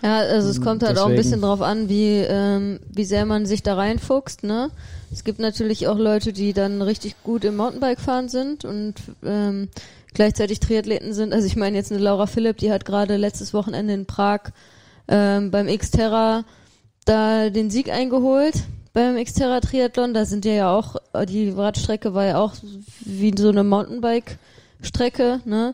Ja, 0.02 0.20
also 0.20 0.50
es 0.50 0.62
kommt 0.62 0.84
halt 0.84 0.94
Deswegen. 0.94 1.06
auch 1.06 1.10
ein 1.10 1.16
bisschen 1.16 1.42
drauf 1.42 1.62
an, 1.62 1.90
wie, 1.90 2.20
ähm, 2.20 2.80
wie 2.90 3.04
sehr 3.04 3.26
man 3.26 3.46
sich 3.46 3.64
da 3.64 3.76
reinfuchst, 3.76 4.44
ne? 4.44 4.72
Es 5.12 5.24
gibt 5.24 5.40
natürlich 5.40 5.88
auch 5.88 5.98
Leute, 5.98 6.32
die 6.32 6.54
dann 6.54 6.82
richtig 6.82 7.16
gut 7.24 7.44
im 7.44 7.58
Mountainbike 7.58 8.00
fahren 8.00 8.30
sind 8.30 8.64
und 8.64 8.96
ähm, 9.26 9.70
gleichzeitig 10.14 10.60
Triathleten 10.60 11.14
sind. 11.14 11.34
Also 11.34 11.48
ich 11.48 11.56
meine 11.56 11.78
jetzt 11.78 11.92
eine 11.92 12.02
Laura 12.02 12.28
Philipp, 12.28 12.58
die 12.58 12.72
hat 12.72 12.86
gerade 12.86 13.18
letztes 13.18 13.54
Wochenende 13.54 13.94
in 13.94 14.06
Prag 14.06 14.52
ähm, 15.08 15.52
beim 15.52 15.68
Xterra 15.68 16.44
da 17.06 17.50
den 17.50 17.72
Sieg 17.72 17.92
eingeholt 17.92 18.54
beim 18.94 19.24
Xterra 19.24 19.60
Triathlon. 19.60 20.14
Da 20.14 20.26
sind 20.26 20.46
ja 20.46 20.72
auch, 20.72 20.96
die 21.28 21.50
Radstrecke 21.50 22.14
war 22.14 22.26
ja 22.26 22.38
auch 22.40 22.54
wie 23.02 23.34
so 23.38 23.50
eine 23.50 23.64
Mountainbike-Strecke, 23.64 25.42
ne? 25.46 25.74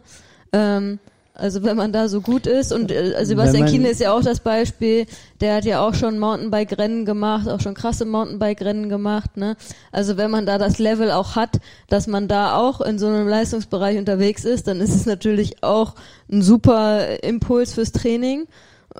Ähm, 0.53 0.99
also 1.35 1.63
wenn 1.63 1.75
man 1.75 1.91
da 1.91 2.07
so 2.07 2.21
gut 2.21 2.47
ist 2.47 2.71
und 2.71 2.91
äh, 2.91 3.25
Sebastian 3.25 3.65
Kienle 3.65 3.89
ist 3.89 3.99
ja 3.99 4.13
auch 4.13 4.21
das 4.21 4.39
Beispiel, 4.39 5.05
der 5.41 5.55
hat 5.55 5.65
ja 5.65 5.85
auch 5.85 5.93
schon 5.93 6.17
Mountainbike-Rennen 6.17 7.05
gemacht, 7.05 7.49
auch 7.49 7.59
schon 7.59 7.73
krasse 7.73 8.05
Mountainbike-Rennen 8.05 8.89
gemacht, 8.89 9.35
ne? 9.35 9.57
Also 9.91 10.17
wenn 10.17 10.31
man 10.31 10.45
da 10.45 10.57
das 10.57 10.79
Level 10.79 11.11
auch 11.11 11.35
hat, 11.35 11.59
dass 11.89 12.07
man 12.07 12.27
da 12.27 12.57
auch 12.57 12.81
in 12.81 12.97
so 12.97 13.07
einem 13.07 13.27
Leistungsbereich 13.27 13.97
unterwegs 13.97 14.45
ist, 14.45 14.67
dann 14.67 14.79
ist 14.79 14.95
es 14.95 15.05
natürlich 15.05 15.61
auch 15.61 15.95
ein 16.31 16.41
super 16.41 17.23
Impuls 17.23 17.73
fürs 17.73 17.91
Training. 17.91 18.47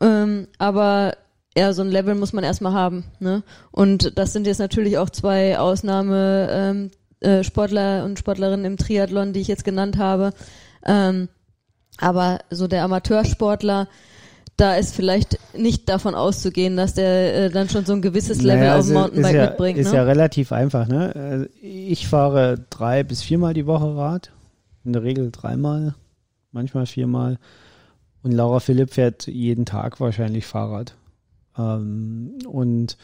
Ähm, 0.02 0.48
aber 0.58 1.14
ja, 1.58 1.72
so 1.72 1.84
ein 1.84 1.92
Level 1.92 2.16
muss 2.16 2.34
man 2.34 2.44
erstmal 2.44 2.74
haben, 2.74 3.06
ne? 3.20 3.44
Und 3.72 4.18
das 4.18 4.34
sind 4.34 4.46
jetzt 4.46 4.60
natürlich 4.60 4.98
auch 4.98 5.10
zwei 5.10 5.58
Ausnahme 5.58 6.50
ähm, 6.52 6.92
äh, 7.22 7.44
Sportler 7.44 8.04
und 8.04 8.20
Sportlerinnen 8.20 8.66
im 8.66 8.78
Triathlon, 8.78 9.32
die 9.32 9.40
ich 9.40 9.48
jetzt 9.48 9.64
genannt 9.64 9.98
habe. 9.98 10.34
Ähm, 10.86 11.30
aber 12.00 12.40
so 12.50 12.68
der 12.68 12.84
Amateursportler, 12.84 13.88
da 14.58 14.76
ist 14.76 14.96
vielleicht 14.96 15.38
nicht 15.58 15.90
davon 15.90 16.16
auszugehen, 16.16 16.78
dass 16.78 16.94
der 16.94 17.36
äh, 17.36 17.50
dann 17.50 17.68
schon 17.70 17.86
so 17.86 17.94
ein 17.94 18.02
gewisses 18.02 18.42
Level 18.42 18.62
naja, 18.62 18.80
auf 18.80 18.86
dem 18.86 18.96
also 18.96 19.08
Mountainbike 19.08 19.36
ja, 19.36 19.46
mitbringt. 19.48 19.80
Ist 19.80 19.92
ne? 19.92 19.98
ja 19.98 20.04
relativ 20.04 20.52
einfach. 20.52 20.88
Ne? 20.88 21.14
Also 21.14 21.46
ich 21.62 22.08
fahre 22.08 22.66
drei 22.70 23.04
bis 23.04 23.22
viermal 23.22 23.54
die 23.54 23.66
Woche 23.66 23.96
Rad. 23.96 24.32
In 24.86 24.94
der 24.94 25.04
Regel 25.04 25.32
dreimal, 25.32 25.96
manchmal 26.52 26.86
viermal. 26.86 27.40
Und 28.24 28.32
Laura 28.32 28.60
Philipp 28.60 28.94
fährt 28.94 29.28
jeden 29.28 29.66
Tag 29.66 30.00
wahrscheinlich 30.00 30.46
Fahrrad. 30.46 30.96
Ähm, 31.58 32.38
und 32.48 32.98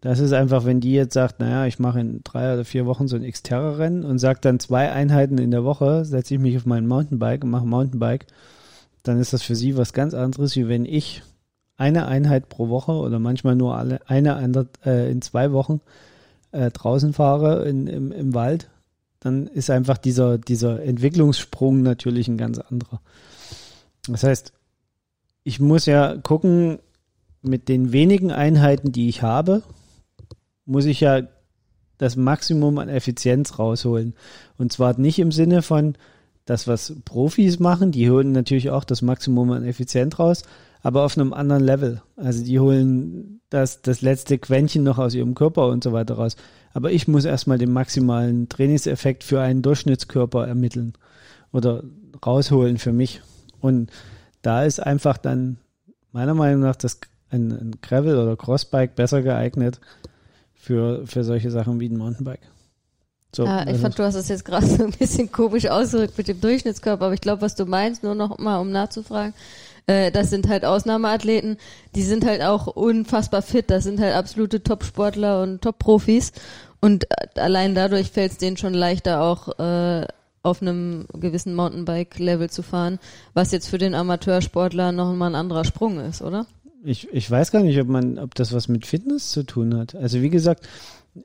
das 0.00 0.20
ist 0.20 0.32
einfach, 0.32 0.64
wenn 0.64 0.80
die 0.80 0.92
jetzt 0.92 1.14
sagt, 1.14 1.40
naja, 1.40 1.66
ich 1.66 1.78
mache 1.78 2.00
in 2.00 2.22
drei 2.22 2.54
oder 2.54 2.64
vier 2.64 2.86
Wochen 2.86 3.08
so 3.08 3.16
ein 3.16 3.28
Xterra-Rennen 3.28 4.04
und 4.04 4.18
sagt 4.18 4.44
dann 4.44 4.60
zwei 4.60 4.92
Einheiten 4.92 5.38
in 5.38 5.50
der 5.50 5.64
Woche, 5.64 6.04
setze 6.04 6.34
ich 6.34 6.40
mich 6.40 6.56
auf 6.56 6.66
mein 6.66 6.86
Mountainbike 6.86 7.42
und 7.42 7.50
mache 7.50 7.66
Mountainbike, 7.66 8.26
dann 9.02 9.18
ist 9.18 9.32
das 9.32 9.42
für 9.42 9.56
sie 9.56 9.76
was 9.76 9.92
ganz 9.92 10.14
anderes, 10.14 10.54
wie 10.54 10.68
wenn 10.68 10.84
ich 10.84 11.22
eine 11.76 12.06
Einheit 12.06 12.48
pro 12.48 12.68
Woche 12.68 12.92
oder 12.92 13.18
manchmal 13.18 13.56
nur 13.56 13.76
alle 13.76 14.00
eine 14.08 14.34
andere, 14.36 14.68
äh, 14.84 15.10
in 15.10 15.22
zwei 15.22 15.52
Wochen 15.52 15.80
äh, 16.52 16.70
draußen 16.70 17.12
fahre 17.12 17.68
in, 17.68 17.86
im, 17.86 18.12
im 18.12 18.34
Wald, 18.34 18.70
dann 19.20 19.46
ist 19.48 19.70
einfach 19.70 19.98
dieser, 19.98 20.38
dieser 20.38 20.82
Entwicklungssprung 20.82 21.82
natürlich 21.82 22.28
ein 22.28 22.38
ganz 22.38 22.58
anderer. 22.58 23.00
Das 24.06 24.22
heißt, 24.22 24.52
ich 25.42 25.60
muss 25.60 25.86
ja 25.86 26.16
gucken, 26.16 26.78
mit 27.42 27.68
den 27.68 27.92
wenigen 27.92 28.32
Einheiten, 28.32 28.92
die 28.92 29.08
ich 29.08 29.22
habe, 29.22 29.62
muss 30.68 30.84
ich 30.84 31.00
ja 31.00 31.22
das 31.96 32.16
Maximum 32.16 32.78
an 32.78 32.88
Effizienz 32.88 33.58
rausholen. 33.58 34.14
Und 34.56 34.72
zwar 34.72 34.98
nicht 34.98 35.18
im 35.18 35.32
Sinne 35.32 35.62
von 35.62 35.96
das, 36.44 36.68
was 36.68 36.94
Profis 37.04 37.58
machen, 37.58 37.90
die 37.90 38.08
holen 38.10 38.32
natürlich 38.32 38.70
auch 38.70 38.84
das 38.84 39.02
Maximum 39.02 39.50
an 39.50 39.64
Effizienz 39.64 40.18
raus, 40.18 40.42
aber 40.80 41.04
auf 41.04 41.18
einem 41.18 41.32
anderen 41.32 41.64
Level. 41.64 42.02
Also 42.16 42.44
die 42.44 42.60
holen 42.60 43.40
das, 43.50 43.82
das 43.82 44.00
letzte 44.00 44.38
Quäntchen 44.38 44.84
noch 44.84 44.98
aus 44.98 45.14
ihrem 45.14 45.34
Körper 45.34 45.66
und 45.66 45.82
so 45.82 45.92
weiter 45.92 46.14
raus. 46.14 46.36
Aber 46.72 46.92
ich 46.92 47.08
muss 47.08 47.24
erstmal 47.24 47.58
den 47.58 47.72
maximalen 47.72 48.48
Trainingseffekt 48.48 49.24
für 49.24 49.40
einen 49.40 49.62
Durchschnittskörper 49.62 50.46
ermitteln 50.46 50.92
oder 51.52 51.82
rausholen 52.24 52.78
für 52.78 52.92
mich. 52.92 53.20
Und 53.60 53.90
da 54.42 54.64
ist 54.64 54.80
einfach 54.80 55.18
dann 55.18 55.58
meiner 56.12 56.34
Meinung 56.34 56.60
nach 56.60 56.76
das 56.76 57.00
ein, 57.30 57.50
ein 57.50 57.72
Gravel 57.82 58.16
oder 58.16 58.36
Crossbike 58.36 58.94
besser 58.94 59.22
geeignet, 59.22 59.80
für, 60.68 61.06
für 61.06 61.24
solche 61.24 61.50
Sachen 61.50 61.80
wie 61.80 61.88
ein 61.88 61.96
Mountainbike. 61.96 62.42
So, 63.34 63.44
ja, 63.44 63.62
ich 63.62 63.68
also 63.68 63.80
fand, 63.80 63.98
du 63.98 64.02
hast 64.02 64.14
das 64.16 64.28
jetzt 64.28 64.44
gerade 64.44 64.66
so 64.76 64.84
ein 64.84 64.90
bisschen 64.90 65.32
komisch 65.32 65.66
ausgedrückt 65.66 66.18
mit 66.18 66.28
dem 66.28 66.42
Durchschnittskörper, 66.42 67.06
aber 67.06 67.14
ich 67.14 67.22
glaube, 67.22 67.40
was 67.40 67.54
du 67.54 67.64
meinst, 67.64 68.02
nur 68.02 68.14
noch 68.14 68.36
mal, 68.38 68.58
um 68.58 68.70
nachzufragen, 68.70 69.32
äh, 69.86 70.10
das 70.12 70.28
sind 70.28 70.46
halt 70.46 70.66
Ausnahmeathleten, 70.66 71.56
die 71.94 72.02
sind 72.02 72.26
halt 72.26 72.42
auch 72.42 72.66
unfassbar 72.66 73.40
fit, 73.40 73.70
das 73.70 73.84
sind 73.84 73.98
halt 73.98 74.14
absolute 74.14 74.62
Top-Sportler 74.62 75.42
und 75.42 75.62
Top-Profis 75.62 76.32
und 76.80 77.04
äh, 77.04 77.40
allein 77.40 77.74
dadurch 77.74 78.10
fällt 78.10 78.32
es 78.32 78.38
denen 78.38 78.58
schon 78.58 78.74
leichter 78.74 79.22
auch 79.22 79.58
äh, 79.58 80.06
auf 80.42 80.60
einem 80.60 81.06
gewissen 81.14 81.54
Mountainbike-Level 81.54 82.50
zu 82.50 82.62
fahren, 82.62 82.98
was 83.32 83.52
jetzt 83.52 83.68
für 83.68 83.78
den 83.78 83.94
Amateursportler 83.94 84.92
noch 84.92 85.14
mal 85.14 85.28
ein 85.28 85.34
anderer 85.34 85.64
Sprung 85.64 85.98
ist, 85.98 86.20
oder? 86.20 86.46
Ich, 86.84 87.08
ich 87.12 87.30
weiß 87.30 87.50
gar 87.50 87.62
nicht, 87.62 87.80
ob 87.80 87.88
man, 87.88 88.18
ob 88.18 88.34
das 88.34 88.52
was 88.52 88.68
mit 88.68 88.86
Fitness 88.86 89.30
zu 89.30 89.42
tun 89.42 89.76
hat. 89.76 89.94
Also 89.94 90.22
wie 90.22 90.30
gesagt, 90.30 90.68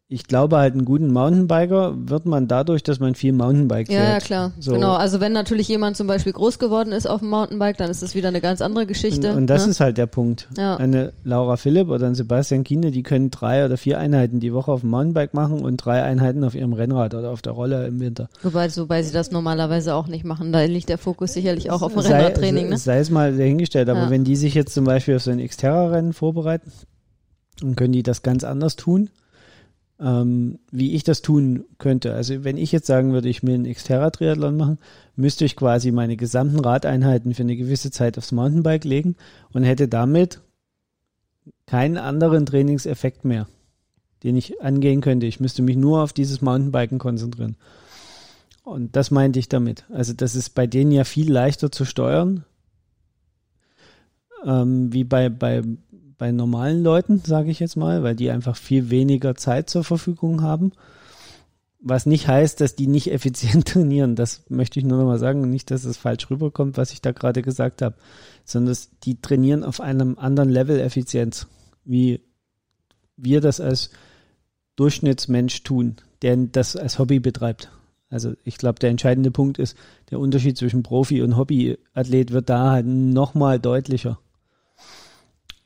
ich 0.08 0.28
glaube 0.28 0.58
halt, 0.58 0.74
einen 0.74 0.86
guten 0.86 1.12
Mountainbiker 1.12 1.94
wird 1.96 2.26
man 2.26 2.48
dadurch, 2.48 2.84
dass 2.84 3.00
man 3.00 3.16
viel 3.16 3.34
Mountainbike 3.34 3.88
fährt. 3.88 4.04
Ja, 4.04 4.14
ja 4.14 4.20
klar. 4.20 4.52
So. 4.60 4.74
Genau. 4.74 4.94
Also 4.94 5.20
wenn 5.20 5.34
natürlich 5.34 5.68
jemand 5.68 5.98
zum 5.98 6.08
Beispiel 6.08 6.34
groß 6.34 6.60
geworden 6.60 6.92
ist 6.92 7.08
auf 7.08 7.20
dem 7.20 7.30
Mountainbike, 7.30 7.78
dann 7.78 7.90
ist 7.90 8.04
das 8.04 8.16
wieder 8.16 8.28
eine 8.28 8.42
ganz 8.42 8.62
andere 8.62 8.86
Geschichte. 8.86 9.32
Und, 9.32 9.38
und 9.38 9.48
das 9.48 9.66
ne? 9.66 9.72
ist 9.72 9.80
halt 9.80 9.98
der 9.98 10.06
Punkt. 10.06 10.50
Ja. 10.58 10.76
Eine 10.76 11.14
Laura 11.24 11.58
Philipp 11.58 11.90
oder 11.90 12.08
ein 12.08 12.16
Sebastian 12.16 12.64
Kiene, 12.64 12.92
die 12.92 13.04
können 13.04 13.32
drei 13.32 13.66
oder 13.66 13.78
vier 13.78 14.00
Einheiten 14.00 14.40
die 14.40 14.54
Woche 14.54 14.72
auf 14.72 14.82
dem 14.82 14.90
Mountainbike 14.90 15.34
machen 15.34 15.64
und 15.64 15.78
drei 15.78 16.04
Einheiten 16.04 16.44
auf 16.44 16.56
ihrem 16.56 16.74
Rennrad 16.74 17.14
oder 17.16 17.32
auf 17.32 17.42
der 17.42 17.54
Rolle 17.54 17.88
im 17.88 18.00
Winter. 18.00 18.30
Wobei, 18.42 18.70
wobei 18.76 19.04
sie 19.04 19.14
das 19.14 19.32
normalerweise 19.32 19.96
auch 19.96 20.08
nicht 20.08 20.26
machen. 20.26 20.52
Da 20.52 20.64
liegt 20.64 20.90
der 20.90 20.98
Fokus 20.98 21.34
sicherlich 21.34 21.72
auch 21.72 21.82
auf 21.82 21.94
dem 21.94 22.02
sei, 22.02 22.16
Rennradtraining. 22.16 22.70
Ne? 22.70 22.78
Sei 22.78 23.00
es 23.00 23.10
mal 23.10 23.36
dahingestellt, 23.36 23.90
aber 23.90 24.04
ja. 24.04 24.10
wenn 24.10 24.24
die 24.24 24.36
sich 24.36 24.54
jetzt 24.54 24.74
zum 24.74 24.86
Beispiel 24.86 25.16
auf 25.16 25.24
so 25.24 25.32
ein 25.32 25.46
Xterra-Rennen 25.46 26.14
vorbereiten, 26.14 26.72
dann 27.62 27.76
können 27.76 27.94
die 27.94 28.04
das 28.04 28.22
ganz 28.24 28.44
anders 28.44 28.76
tun 28.76 29.10
ähm, 30.00 30.60
wie 30.72 30.94
ich 30.94 31.04
das 31.04 31.22
tun 31.22 31.66
könnte. 31.78 32.14
Also 32.14 32.44
wenn 32.44 32.58
ich 32.58 32.72
jetzt 32.72 32.88
sagen 32.88 33.14
würde, 33.14 33.30
ich 33.30 33.44
will 33.44 33.56
einen 33.56 33.74
Xterra-Triathlon 33.74 34.58
machen, 34.58 34.78
müsste 35.16 35.46
ich 35.46 35.56
quasi 35.56 35.92
meine 35.92 36.18
gesamten 36.18 36.60
Radeinheiten 36.60 37.34
für 37.34 37.44
eine 37.44 37.56
gewisse 37.56 37.92
Zeit 37.92 38.18
aufs 38.18 38.32
Mountainbike 38.32 38.84
legen 38.84 39.16
und 39.54 39.64
hätte 39.64 39.88
damit 39.88 40.42
keinen 41.68 41.98
anderen 41.98 42.46
Trainingseffekt 42.46 43.26
mehr, 43.26 43.48
den 44.24 44.36
ich 44.36 44.62
angehen 44.62 45.02
könnte. 45.02 45.26
Ich 45.26 45.40
müsste 45.40 45.62
mich 45.62 45.76
nur 45.76 46.02
auf 46.02 46.14
dieses 46.14 46.42
Mountainbiken 46.42 47.00
konzentrieren. 47.00 47.58
Und 48.64 48.96
das 48.96 49.12
meinte 49.12 49.40
ich 49.40 49.50
damit. 49.50 49.86
Also 49.90 50.14
das 50.14 50.36
ist 50.36 50.52
bei 50.52 50.68
denen 50.68 50.92
ja 50.92 51.04
viel 51.04 51.32
leichter 51.32 51.72
zu 51.72 51.84
steuern, 51.86 52.46
ähm, 54.46 54.92
wie 54.94 55.04
bei, 55.04 55.30
bei 55.30 55.64
bei 56.18 56.32
normalen 56.32 56.84
Leuten, 56.84 57.22
sage 57.26 57.52
ich 57.52 57.60
jetzt 57.60 57.76
mal, 57.76 58.04
weil 58.04 58.16
die 58.16 58.30
einfach 58.30 58.56
viel 58.56 58.90
weniger 58.90 59.36
Zeit 59.36 59.70
zur 59.70 59.84
Verfügung 59.84 60.42
haben. 60.42 60.72
Was 61.80 62.06
nicht 62.06 62.28
heißt, 62.28 62.62
dass 62.62 62.76
die 62.76 62.88
nicht 62.88 63.12
effizient 63.12 63.68
trainieren. 63.70 64.16
Das 64.16 64.44
möchte 64.50 64.80
ich 64.80 64.86
nur 64.86 64.98
noch 64.98 65.06
mal 65.06 65.20
sagen. 65.20 65.50
Nicht, 65.50 65.72
dass 65.72 65.84
es 65.84 65.98
falsch 65.98 66.30
rüberkommt, 66.30 66.78
was 66.78 66.94
ich 66.94 67.02
da 67.02 67.12
gerade 67.12 67.42
gesagt 67.42 67.82
habe, 67.82 67.96
sondern 68.46 68.72
dass 68.72 68.90
die 69.04 69.20
trainieren 69.22 69.64
auf 69.64 69.82
einem 69.82 70.18
anderen 70.18 70.50
Level 70.50 70.80
Effizienz, 70.80 71.48
wie 71.84 72.22
wir 73.18 73.42
das 73.42 73.60
als 73.60 73.90
Durchschnittsmensch 74.76 75.64
tun, 75.64 75.98
der 76.22 76.38
das 76.38 76.76
als 76.76 77.00
Hobby 77.00 77.20
betreibt. 77.20 77.70
Also 78.10 78.34
ich 78.44 78.58
glaube, 78.58 78.80
der 78.80 78.92
entscheidende 78.92 79.32
Punkt 79.32 79.58
ist, 79.58 79.76
der 80.12 80.20
Unterschied 80.20 80.58
zwischen 80.58 80.84
Profi 80.84 81.22
und 81.22 81.36
Hobbyathlet 81.36 82.32
wird 82.32 82.50
da 82.50 82.72
halt 82.72 82.86
nochmal 82.86 83.60
deutlicher. 83.60 84.20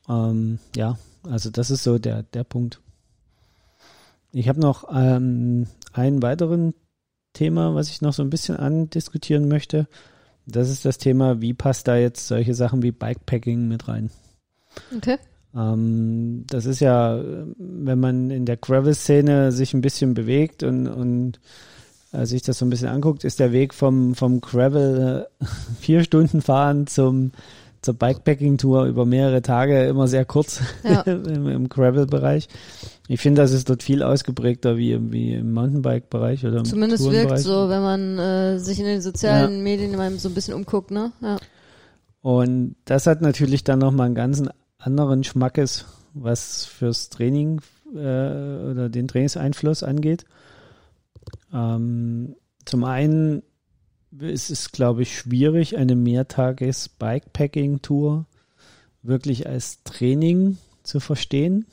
Ähm, 0.08 0.58
ja, 0.76 0.98
also 1.28 1.50
das 1.50 1.70
ist 1.70 1.82
so 1.82 1.98
der, 1.98 2.22
der 2.22 2.44
Punkt. 2.44 2.80
Ich 4.32 4.48
habe 4.48 4.60
noch 4.60 4.88
ähm, 4.92 5.66
einen 5.92 6.22
weiteren 6.22 6.74
Thema, 7.32 7.74
was 7.74 7.88
ich 7.90 8.00
noch 8.00 8.12
so 8.12 8.22
ein 8.22 8.30
bisschen 8.30 8.56
andiskutieren 8.56 9.48
möchte. 9.48 9.86
Das 10.46 10.70
ist 10.70 10.84
das 10.84 10.98
Thema, 10.98 11.40
wie 11.40 11.54
passt 11.54 11.88
da 11.88 11.96
jetzt 11.96 12.26
solche 12.26 12.54
Sachen 12.54 12.82
wie 12.82 12.92
Bikepacking 12.92 13.68
mit 13.68 13.88
rein? 13.88 14.10
Okay. 14.96 15.16
Ähm, 15.54 16.44
das 16.48 16.66
ist 16.66 16.80
ja, 16.80 17.22
wenn 17.58 18.00
man 18.00 18.30
in 18.30 18.46
der 18.46 18.56
Gravel-Szene 18.56 19.52
sich 19.52 19.74
ein 19.74 19.80
bisschen 19.80 20.14
bewegt 20.14 20.62
und, 20.62 20.86
und 20.86 21.40
äh, 22.12 22.26
sich 22.26 22.42
das 22.42 22.58
so 22.58 22.66
ein 22.66 22.70
bisschen 22.70 22.88
anguckt, 22.88 23.24
ist 23.24 23.40
der 23.40 23.52
Weg 23.52 23.74
vom, 23.74 24.14
vom 24.14 24.40
Gravel 24.40 25.26
äh, 25.40 25.44
vier 25.80 26.04
Stunden 26.04 26.40
fahren 26.40 26.86
zum 26.86 27.32
zur 27.82 27.94
Bikepacking-Tour 27.94 28.86
über 28.86 29.06
mehrere 29.06 29.42
Tage 29.42 29.86
immer 29.86 30.08
sehr 30.08 30.24
kurz 30.24 30.60
ja. 30.84 31.00
im, 31.06 31.48
im 31.48 31.68
Gravel-Bereich. 31.68 32.48
Ich 33.08 33.20
finde, 33.20 33.42
das 33.42 33.52
ist 33.52 33.70
dort 33.70 33.82
viel 33.82 34.02
ausgeprägter 34.02 34.76
wie, 34.76 35.12
wie 35.12 35.34
im 35.34 35.52
Mountainbike-Bereich 35.52 36.44
oder 36.44 36.58
im 36.58 36.64
Zumindest 36.64 37.10
wirkt 37.10 37.38
so, 37.38 37.68
wenn 37.68 37.82
man 37.82 38.18
äh, 38.18 38.58
sich 38.58 38.78
in 38.80 38.86
den 38.86 39.00
sozialen 39.00 39.58
ja. 39.58 39.62
Medien 39.62 39.94
immer 39.94 40.10
so 40.12 40.28
ein 40.28 40.34
bisschen 40.34 40.54
umguckt, 40.54 40.90
ne? 40.90 41.12
Ja. 41.20 41.38
Und 42.20 42.76
das 42.84 43.06
hat 43.06 43.22
natürlich 43.22 43.64
dann 43.64 43.78
nochmal 43.78 44.06
einen 44.06 44.14
ganz 44.14 44.42
anderen 44.78 45.24
Schmackes, 45.24 45.86
was 46.14 46.64
fürs 46.64 47.08
Training 47.08 47.60
äh, 47.94 47.98
oder 47.98 48.88
den 48.88 49.08
Trainingseinfluss 49.08 49.82
angeht. 49.82 50.24
Ähm, 51.52 52.34
zum 52.64 52.84
einen 52.84 53.42
es 54.18 54.50
ist, 54.50 54.72
glaube 54.72 55.02
ich, 55.02 55.16
schwierig, 55.16 55.76
eine 55.76 55.94
Mehrtages-Bikepacking-Tour 55.96 58.26
wirklich 59.02 59.46
als 59.46 59.82
Training 59.84 60.58
zu 60.82 61.00
verstehen. 61.00 61.66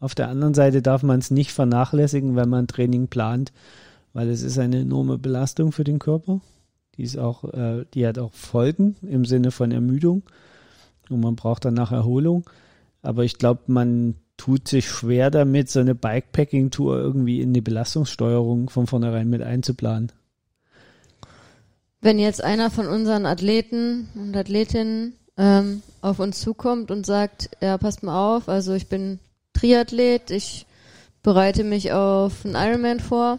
Auf 0.00 0.14
der 0.14 0.28
anderen 0.28 0.54
Seite 0.54 0.82
darf 0.82 1.02
man 1.02 1.20
es 1.20 1.30
nicht 1.30 1.52
vernachlässigen, 1.52 2.36
wenn 2.36 2.48
man 2.48 2.66
Training 2.66 3.08
plant, 3.08 3.52
weil 4.12 4.28
es 4.28 4.42
ist 4.42 4.58
eine 4.58 4.80
enorme 4.80 5.18
Belastung 5.18 5.72
für 5.72 5.84
den 5.84 5.98
Körper. 5.98 6.40
Die 6.96 7.02
ist 7.02 7.18
auch, 7.18 7.44
äh, 7.54 7.86
die 7.94 8.06
hat 8.06 8.18
auch 8.18 8.32
Folgen 8.32 8.96
im 9.02 9.24
Sinne 9.24 9.50
von 9.50 9.72
Ermüdung 9.72 10.22
und 11.08 11.20
man 11.20 11.36
braucht 11.36 11.64
danach 11.64 11.92
Erholung. 11.92 12.48
Aber 13.02 13.24
ich 13.24 13.38
glaube, 13.38 13.62
man 13.66 14.14
tut 14.36 14.68
sich 14.68 14.88
schwer 14.88 15.30
damit, 15.30 15.70
so 15.70 15.80
eine 15.80 15.94
Bikepacking-Tour 15.94 16.98
irgendwie 16.98 17.40
in 17.40 17.52
die 17.52 17.60
Belastungssteuerung 17.60 18.70
von 18.70 18.86
vornherein 18.86 19.30
mit 19.30 19.42
einzuplanen. 19.42 20.12
Wenn 22.04 22.18
jetzt 22.18 22.44
einer 22.44 22.70
von 22.70 22.86
unseren 22.86 23.24
Athleten 23.24 24.10
und 24.14 24.36
Athletinnen 24.36 25.14
ähm, 25.38 25.82
auf 26.02 26.18
uns 26.18 26.38
zukommt 26.38 26.90
und 26.90 27.06
sagt, 27.06 27.48
ja, 27.62 27.78
passt 27.78 28.02
mal 28.02 28.36
auf, 28.36 28.46
also 28.46 28.74
ich 28.74 28.88
bin 28.88 29.20
Triathlet, 29.54 30.30
ich 30.30 30.66
bereite 31.22 31.64
mich 31.64 31.92
auf 31.92 32.44
einen 32.44 32.56
Ironman 32.56 33.00
vor, 33.00 33.38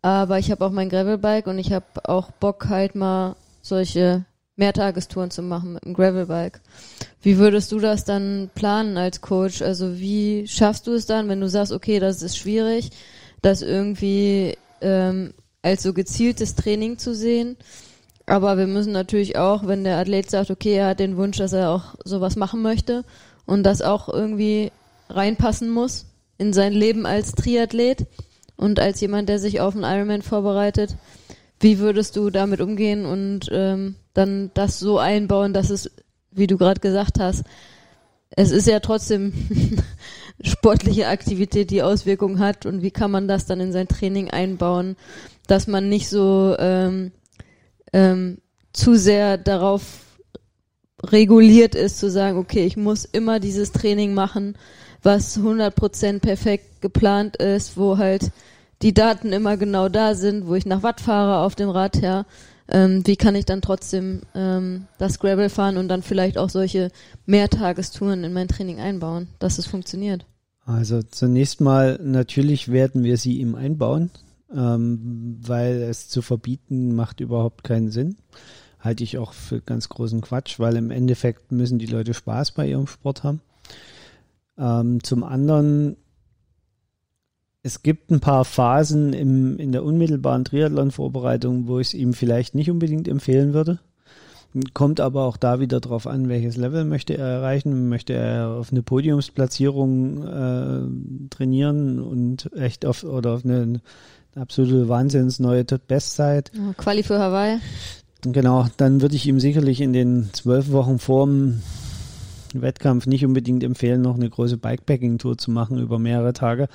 aber 0.00 0.38
ich 0.38 0.50
habe 0.50 0.64
auch 0.64 0.70
mein 0.70 0.88
Gravelbike 0.88 1.46
und 1.46 1.58
ich 1.58 1.70
habe 1.74 1.84
auch 2.04 2.30
Bock 2.30 2.70
halt 2.70 2.94
mal 2.94 3.36
solche 3.60 4.24
Mehrtagestouren 4.56 5.30
zu 5.30 5.42
machen 5.42 5.74
mit 5.74 5.84
dem 5.84 5.92
Gravelbike. 5.92 6.62
Wie 7.20 7.36
würdest 7.36 7.70
du 7.70 7.80
das 7.80 8.06
dann 8.06 8.48
planen 8.54 8.96
als 8.96 9.20
Coach? 9.20 9.60
Also 9.60 9.98
wie 9.98 10.48
schaffst 10.48 10.86
du 10.86 10.92
es 10.92 11.04
dann, 11.04 11.28
wenn 11.28 11.42
du 11.42 11.50
sagst, 11.50 11.72
okay, 11.72 12.00
das 12.00 12.22
ist 12.22 12.38
schwierig, 12.38 12.92
das 13.42 13.60
irgendwie 13.60 14.56
ähm, 14.80 15.34
als 15.62 15.82
so 15.82 15.92
gezieltes 15.92 16.54
Training 16.54 16.98
zu 16.98 17.14
sehen. 17.14 17.56
Aber 18.26 18.58
wir 18.58 18.66
müssen 18.66 18.92
natürlich 18.92 19.38
auch, 19.38 19.66
wenn 19.66 19.84
der 19.84 19.96
Athlet 19.96 20.30
sagt, 20.30 20.50
okay, 20.50 20.74
er 20.74 20.88
hat 20.88 21.00
den 21.00 21.16
Wunsch, 21.16 21.38
dass 21.38 21.52
er 21.52 21.70
auch 21.70 21.94
sowas 22.04 22.36
machen 22.36 22.62
möchte 22.62 23.04
und 23.46 23.62
das 23.62 23.80
auch 23.80 24.08
irgendwie 24.08 24.70
reinpassen 25.08 25.70
muss 25.70 26.06
in 26.36 26.52
sein 26.52 26.72
Leben 26.72 27.06
als 27.06 27.32
Triathlet 27.32 28.06
und 28.56 28.80
als 28.80 29.00
jemand, 29.00 29.28
der 29.28 29.38
sich 29.38 29.60
auf 29.60 29.74
einen 29.74 29.84
Ironman 29.84 30.22
vorbereitet. 30.22 30.96
Wie 31.60 31.78
würdest 31.78 32.16
du 32.16 32.30
damit 32.30 32.60
umgehen 32.60 33.06
und 33.06 33.48
ähm, 33.50 33.96
dann 34.14 34.50
das 34.54 34.78
so 34.78 34.98
einbauen, 34.98 35.52
dass 35.54 35.70
es, 35.70 35.90
wie 36.30 36.46
du 36.46 36.56
gerade 36.56 36.80
gesagt 36.80 37.18
hast, 37.18 37.44
es 38.30 38.50
ist 38.50 38.68
ja 38.68 38.80
trotzdem 38.80 39.32
sportliche 40.42 41.08
Aktivität, 41.08 41.70
die 41.70 41.82
Auswirkungen 41.82 42.38
hat 42.38 42.66
und 42.66 42.82
wie 42.82 42.90
kann 42.90 43.10
man 43.10 43.26
das 43.26 43.46
dann 43.46 43.60
in 43.60 43.72
sein 43.72 43.88
Training 43.88 44.30
einbauen, 44.30 44.96
dass 45.48 45.66
man 45.66 45.88
nicht 45.88 46.08
so 46.08 46.54
ähm, 46.58 47.10
ähm, 47.92 48.38
zu 48.72 48.94
sehr 48.94 49.38
darauf 49.38 49.82
reguliert 51.02 51.74
ist, 51.74 51.98
zu 51.98 52.10
sagen, 52.10 52.38
okay, 52.38 52.64
ich 52.64 52.76
muss 52.76 53.04
immer 53.04 53.40
dieses 53.40 53.72
Training 53.72 54.14
machen, 54.14 54.56
was 55.02 55.38
100% 55.38 56.20
perfekt 56.20 56.80
geplant 56.80 57.36
ist, 57.36 57.76
wo 57.76 57.98
halt 57.98 58.30
die 58.82 58.94
Daten 58.94 59.32
immer 59.32 59.56
genau 59.56 59.88
da 59.88 60.14
sind, 60.14 60.46
wo 60.46 60.54
ich 60.54 60.66
nach 60.66 60.82
Watt 60.82 61.00
fahre 61.00 61.44
auf 61.44 61.54
dem 61.54 61.70
Rad 61.70 62.00
her. 62.00 62.26
Ähm, 62.70 63.02
wie 63.06 63.16
kann 63.16 63.34
ich 63.34 63.46
dann 63.46 63.62
trotzdem 63.62 64.20
ähm, 64.34 64.86
das 64.98 65.18
Gravel 65.18 65.48
fahren 65.48 65.78
und 65.78 65.88
dann 65.88 66.02
vielleicht 66.02 66.36
auch 66.36 66.50
solche 66.50 66.90
Mehrtagestouren 67.24 68.24
in 68.24 68.32
mein 68.34 68.48
Training 68.48 68.78
einbauen, 68.78 69.28
dass 69.38 69.58
es 69.58 69.66
funktioniert? 69.66 70.26
Also 70.66 71.02
zunächst 71.02 71.62
mal, 71.62 71.98
natürlich 72.02 72.70
werden 72.70 73.02
wir 73.04 73.16
sie 73.16 73.38
ihm 73.38 73.54
einbauen 73.54 74.10
ähm, 74.54 75.38
weil 75.40 75.82
es 75.82 76.08
zu 76.08 76.22
verbieten 76.22 76.94
macht 76.94 77.20
überhaupt 77.20 77.64
keinen 77.64 77.90
Sinn. 77.90 78.16
Halte 78.80 79.04
ich 79.04 79.18
auch 79.18 79.32
für 79.32 79.60
ganz 79.60 79.88
großen 79.88 80.20
Quatsch, 80.20 80.58
weil 80.60 80.76
im 80.76 80.90
Endeffekt 80.90 81.52
müssen 81.52 81.78
die 81.78 81.86
Leute 81.86 82.14
Spaß 82.14 82.52
bei 82.52 82.68
ihrem 82.68 82.86
Sport 82.86 83.24
haben. 83.24 83.40
Ähm, 84.56 85.02
zum 85.02 85.24
anderen 85.24 85.96
es 87.62 87.82
gibt 87.82 88.10
ein 88.10 88.20
paar 88.20 88.44
Phasen 88.44 89.12
im, 89.12 89.58
in 89.58 89.72
der 89.72 89.84
unmittelbaren 89.84 90.44
Triathlon-Vorbereitung, 90.44 91.66
wo 91.66 91.78
ich 91.78 91.88
es 91.88 91.94
ihm 91.94 92.14
vielleicht 92.14 92.54
nicht 92.54 92.70
unbedingt 92.70 93.08
empfehlen 93.08 93.52
würde. 93.52 93.78
Kommt 94.72 95.00
aber 95.00 95.24
auch 95.24 95.36
da 95.36 95.60
wieder 95.60 95.78
drauf 95.80 96.06
an, 96.06 96.30
welches 96.30 96.56
Level 96.56 96.84
möchte 96.84 97.18
er 97.18 97.26
erreichen. 97.26 97.90
Möchte 97.90 98.14
er 98.14 98.48
auf 98.48 98.72
eine 98.72 98.82
Podiumsplatzierung 98.82 100.24
äh, 100.26 101.28
trainieren 101.28 102.00
und 102.00 102.50
echt 102.56 102.86
auf 102.86 103.04
oder 103.04 103.34
auf 103.34 103.44
eine, 103.44 103.60
eine 103.60 103.80
absolute 104.34 104.88
Wahnsinns 104.88 105.38
neue 105.38 105.64
Bestzeit. 105.64 106.50
Ja, 106.54 106.72
Quali 106.74 107.02
für 107.02 107.18
Hawaii. 107.18 107.58
Genau, 108.22 108.66
dann 108.76 109.00
würde 109.00 109.14
ich 109.14 109.26
ihm 109.26 109.40
sicherlich 109.40 109.80
in 109.80 109.92
den 109.92 110.30
zwölf 110.32 110.70
Wochen 110.72 110.98
vorm 110.98 111.62
Wettkampf 112.52 113.06
nicht 113.06 113.24
unbedingt 113.24 113.62
empfehlen, 113.62 114.02
noch 114.02 114.16
eine 114.16 114.28
große 114.28 114.56
Bikepacking-Tour 114.56 115.38
zu 115.38 115.50
machen 115.50 115.78
über 115.78 115.98
mehrere 115.98 116.32
Tage 116.32 116.68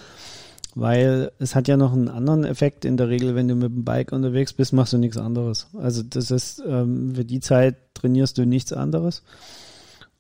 weil 0.76 1.32
es 1.40 1.56
hat 1.56 1.68
ja 1.68 1.78
noch 1.78 1.94
einen 1.94 2.10
anderen 2.10 2.44
Effekt. 2.44 2.86
In 2.86 2.98
der 2.98 3.10
Regel, 3.10 3.36
wenn 3.36 3.48
du 3.48 3.56
mit 3.56 3.72
dem 3.72 3.84
Bike 3.84 4.12
unterwegs 4.12 4.54
bist, 4.54 4.74
machst 4.74 4.94
du 4.94 4.98
nichts 4.98 5.18
anderes. 5.18 5.68
Also 5.78 6.02
das 6.04 6.32
ist, 6.32 6.64
ähm, 6.68 7.14
für 7.16 7.26
die 7.26 7.40
Zeit 7.40 7.76
trainierst 7.94 8.38
du 8.38 8.46
nichts 8.46 8.74
anderes. 8.74 9.24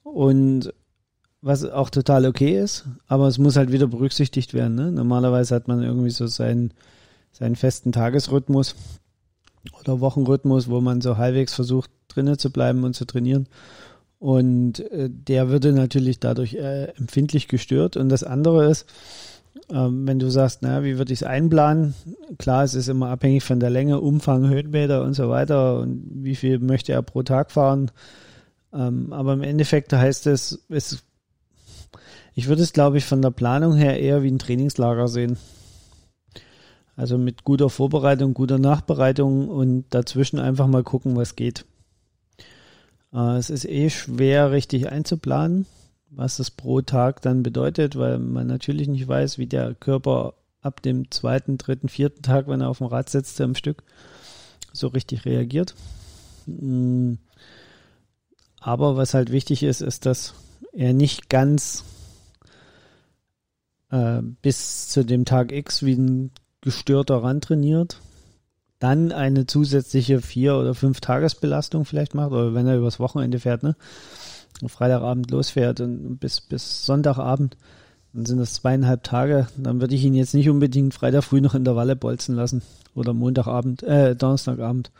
Und 0.04 0.74
was 1.42 1.66
auch 1.66 1.90
total 1.90 2.26
okay 2.26 2.58
ist, 2.58 2.86
aber 3.08 3.28
es 3.28 3.38
muss 3.38 3.56
halt 3.56 3.72
wieder 3.72 3.88
berücksichtigt 3.88 4.54
werden. 4.54 4.76
Ne? 4.76 4.92
Normalerweise 4.92 5.56
hat 5.56 5.68
man 5.68 5.82
irgendwie 5.82 6.12
so 6.12 6.28
seinen, 6.28 6.72
seinen 7.34 7.56
festen 7.56 7.92
Tagesrhythmus 7.92 8.76
oder 9.80 10.00
Wochenrhythmus, 10.00 10.70
wo 10.70 10.80
man 10.82 11.02
so 11.02 11.18
halbwegs 11.18 11.54
versucht, 11.54 11.90
drinnen 12.08 12.38
zu 12.38 12.52
bleiben 12.52 12.84
und 12.84 12.96
zu 12.96 13.06
trainieren. 13.06 13.48
Und 14.20 14.80
äh, 14.92 15.10
der 15.10 15.50
würde 15.50 15.74
natürlich 15.74 16.20
dadurch 16.20 16.54
äh, 16.54 16.86
empfindlich 16.96 17.50
gestört. 17.50 17.98
Und 17.98 18.08
das 18.08 18.24
andere 18.24 18.70
ist, 18.70 18.86
ähm, 19.70 20.08
wenn 20.08 20.20
du 20.20 20.30
sagst, 20.30 20.62
naja, 20.62 20.84
wie 20.84 20.98
würde 20.98 21.12
ich 21.12 21.22
es 21.22 21.28
einplanen? 21.28 21.94
Klar, 22.38 22.64
es 22.64 22.74
ist 22.74 22.88
immer 22.88 23.10
abhängig 23.10 23.44
von 23.44 23.60
der 23.60 23.70
Länge, 23.70 24.00
Umfang, 24.00 24.48
Höhenmeter 24.48 25.04
und 25.04 25.14
so 25.14 25.30
weiter 25.30 25.80
und 25.80 26.04
wie 26.24 26.36
viel 26.36 26.60
möchte 26.60 26.94
er 26.94 27.02
pro 27.02 27.24
Tag 27.24 27.52
fahren. 27.52 27.92
Ähm, 28.74 29.12
aber 29.12 29.34
im 29.34 29.44
Endeffekt 29.44 29.92
heißt 29.92 30.28
es, 30.28 30.64
es 30.70 31.04
ich 32.36 32.48
würde 32.48 32.64
es, 32.64 32.74
glaube 32.74 32.98
ich, 32.98 33.06
von 33.06 33.22
der 33.22 33.30
Planung 33.30 33.76
her 33.76 34.00
eher 34.00 34.24
wie 34.24 34.32
ein 34.32 34.40
Trainingslager 34.40 35.08
sehen. 35.08 35.38
Also 36.96 37.18
mit 37.18 37.44
guter 37.44 37.70
Vorbereitung, 37.70 38.34
guter 38.34 38.60
Nachbereitung 38.60 39.50
und 39.50 39.86
dazwischen 39.90 40.40
einfach 40.40 40.68
mal 40.68 40.84
gucken, 40.84 41.16
was 41.16 41.36
geht. 41.36 41.66
Äh, 43.14 43.38
es 43.38 43.50
ist 43.50 43.66
eh 43.66 43.90
schwer, 43.90 44.52
richtig 44.52 44.92
einzuplanen 44.92 45.66
was 46.16 46.38
das 46.38 46.52
pro 46.52 46.82
Tag 46.82 47.22
dann 47.22 47.44
bedeutet, 47.44 47.98
weil 47.98 48.20
man 48.20 48.48
natürlich 48.48 48.88
nicht 48.88 49.08
weiß, 49.08 49.38
wie 49.38 49.48
der 49.48 49.74
Körper 49.76 50.36
ab 50.62 50.82
dem 50.82 51.12
zweiten, 51.12 51.58
dritten, 51.58 51.90
vierten 51.90 52.22
Tag, 52.22 52.48
wenn 52.48 52.62
er 52.62 52.70
auf 52.70 52.78
dem 52.78 52.88
Rad 52.88 53.10
sitzt, 53.10 53.40
am 53.42 53.56
Stück 53.56 53.84
so 54.72 54.88
richtig 54.88 55.26
reagiert. 55.26 55.76
Mm. 56.46 57.16
Aber 58.60 58.96
was 58.96 59.14
halt 59.14 59.32
wichtig 59.32 59.64
ist, 59.64 59.82
ist, 59.82 60.06
dass 60.06 60.34
er 60.72 60.94
nicht 60.94 61.30
ganz 61.30 61.84
äh, 63.90 64.22
bis 64.42 64.88
zu 64.88 65.04
dem 65.04 65.26
Tag 65.26 65.52
X 65.52 65.84
wie 65.84 65.96
ein 65.96 66.32
gestörter 66.64 67.24
ran 67.24 67.42
trainiert, 67.42 67.98
dann 68.80 69.12
eine 69.12 69.46
zusätzliche 69.46 70.22
vier 70.22 70.56
oder 70.56 70.74
fünf 70.74 71.00
Tagesbelastung 71.00 71.86
vielleicht 71.86 72.16
macht, 72.16 72.32
oder 72.32 72.54
wenn 72.54 72.68
er 72.68 72.78
übers 72.78 73.00
Wochenende 73.00 73.40
fährt, 73.40 73.64
ne? 73.64 73.76
Freitagabend 74.68 75.30
losfährt 75.32 75.82
und 75.82 76.18
bis, 76.18 76.42
bis 76.42 76.86
Sonntagabend, 76.86 77.58
dann 78.14 78.26
sind 78.26 78.38
das 78.38 78.54
zweieinhalb 78.54 79.04
Tage. 79.04 79.48
Dann 79.58 79.82
würde 79.82 79.96
ich 79.96 80.04
ihn 80.04 80.14
jetzt 80.14 80.34
nicht 80.34 80.50
unbedingt 80.50 80.94
Freitag 80.94 81.24
früh 81.24 81.42
noch 81.42 81.56
in 81.56 81.66
der 81.66 81.76
Walle 81.76 81.96
bolzen 81.96 82.36
lassen 82.36 82.62
oder 82.96 83.14
Montagabend, 83.14 83.84
äh, 83.84 84.16
Donnerstagabend, 84.16 84.92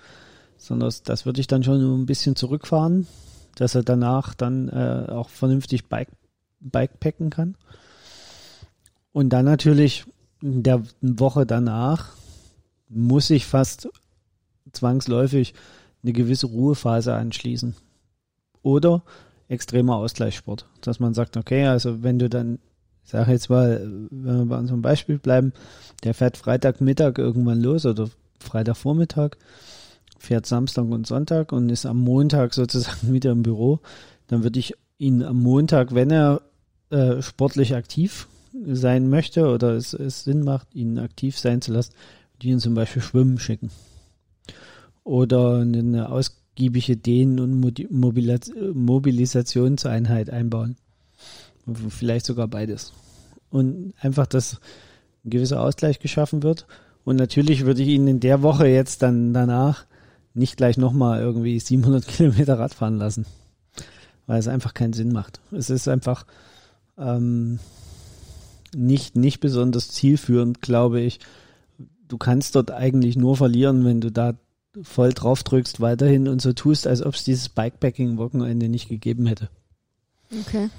sondern 0.58 0.88
das, 0.88 1.04
das 1.04 1.26
würde 1.26 1.40
ich 1.40 1.48
dann 1.48 1.64
schon 1.64 2.02
ein 2.02 2.06
bisschen 2.06 2.36
zurückfahren, 2.36 3.08
dass 3.56 3.76
er 3.76 3.84
danach 3.84 4.34
dann 4.34 4.70
äh, 4.70 5.06
auch 5.10 5.30
vernünftig 5.30 5.88
Bike, 5.88 6.10
Bikepacken 6.60 7.30
kann. 7.30 7.56
Und 9.12 9.30
dann 9.30 9.46
natürlich 9.46 10.06
der 10.46 10.84
Woche 11.00 11.46
danach 11.46 12.10
muss 12.90 13.30
ich 13.30 13.46
fast 13.46 13.90
zwangsläufig 14.74 15.54
eine 16.04 16.12
gewisse 16.12 16.48
Ruhephase 16.48 17.14
anschließen. 17.14 17.76
Oder 18.62 19.04
extremer 19.48 19.96
Ausgleichssport. 19.96 20.68
Dass 20.82 21.00
man 21.00 21.14
sagt, 21.14 21.38
okay, 21.38 21.68
also 21.68 22.04
wenn 22.04 22.20
du 22.20 22.30
dann, 22.30 22.60
ich 23.06 23.12
sage 23.12 23.32
jetzt 23.32 23.50
mal, 23.50 23.90
wenn 24.12 24.40
wir 24.40 24.46
bei 24.46 24.58
unserem 24.58 24.82
Beispiel 24.82 25.18
bleiben, 25.18 25.54
der 26.04 26.14
fährt 26.14 26.36
Freitagmittag 26.36 27.18
irgendwann 27.18 27.62
los 27.62 27.86
oder 27.86 28.10
Freitagvormittag, 28.40 29.38
fährt 30.20 30.46
Samstag 30.46 30.86
und 30.86 31.08
Sonntag 31.08 31.54
und 31.54 31.70
ist 31.70 31.86
am 31.86 32.00
Montag 32.00 32.54
sozusagen 32.54 33.14
wieder 33.14 33.32
im 33.32 33.44
Büro, 33.44 33.80
dann 34.28 34.44
würde 34.44 34.60
ich 34.60 34.74
ihn 34.98 35.24
am 35.24 35.42
Montag, 35.42 35.96
wenn 35.96 36.12
er 36.12 36.42
äh, 36.90 37.22
sportlich 37.22 37.76
aktiv 37.76 38.28
sein 38.66 39.10
möchte 39.10 39.48
oder 39.48 39.72
es, 39.72 39.94
es 39.94 40.24
Sinn 40.24 40.44
macht, 40.44 40.74
ihn 40.76 41.00
aktiv 41.00 41.38
sein 41.38 41.62
zu 41.62 41.74
lassen, 41.74 41.94
die 42.42 42.50
ihn 42.50 42.60
zum 42.60 42.74
Beispiel 42.76 43.02
schwimmen 43.02 43.40
schicken. 43.40 43.72
Oder 45.04 45.60
eine 45.60 46.10
Aus 46.10 46.40
giebige 46.56 46.98
Dehnen- 46.98 47.40
und 47.40 47.60
Mobilisationseinheit 48.74 50.30
einbauen. 50.30 50.76
Vielleicht 51.90 52.26
sogar 52.26 52.48
beides. 52.48 52.94
Und 53.50 53.94
einfach, 54.00 54.28
dass 54.28 54.60
ein 55.26 55.32
gewisser 55.32 55.62
Ausgleich 55.62 56.00
geschaffen 56.00 56.44
wird. 56.44 56.68
Und 57.06 57.16
natürlich 57.16 57.66
würde 57.66 57.82
ich 57.82 57.90
ihn 57.90 58.08
in 58.08 58.20
der 58.20 58.42
Woche 58.44 58.68
jetzt 58.68 59.02
dann 59.02 59.34
danach 59.34 59.86
nicht 60.34 60.58
gleich 60.58 60.78
nochmal 60.78 61.22
irgendwie 61.22 61.60
700 61.60 62.08
Kilometer 62.08 62.60
Rad 62.60 62.74
fahren 62.74 62.98
lassen. 62.98 63.26
Weil 64.26 64.40
es 64.40 64.48
einfach 64.48 64.74
keinen 64.74 64.94
Sinn 64.94 65.12
macht. 65.12 65.42
Es 65.52 65.70
ist 65.70 65.88
einfach 65.88 66.26
ähm, 66.98 67.60
nicht, 68.76 69.16
nicht 69.16 69.40
besonders 69.40 69.90
zielführend, 69.90 70.62
glaube 70.62 71.02
ich. 71.02 71.20
Du 72.08 72.18
kannst 72.18 72.56
dort 72.56 72.72
eigentlich 72.72 73.16
nur 73.16 73.38
verlieren, 73.38 73.86
wenn 73.86 74.02
du 74.02 74.12
da 74.12 74.36
voll 74.82 75.14
drauf 75.14 75.44
drückst 75.44 75.82
weiterhin 75.82 76.28
und 76.28 76.42
so 76.42 76.54
tust, 76.54 76.88
als 76.88 77.04
ob 77.04 77.14
es 77.16 77.24
dieses 77.24 77.50
Bikepacking-Wochenende 77.50 78.70
nicht 78.70 78.90
gegeben 78.90 79.28
hätte. 79.28 79.50
Okay. 80.42 80.70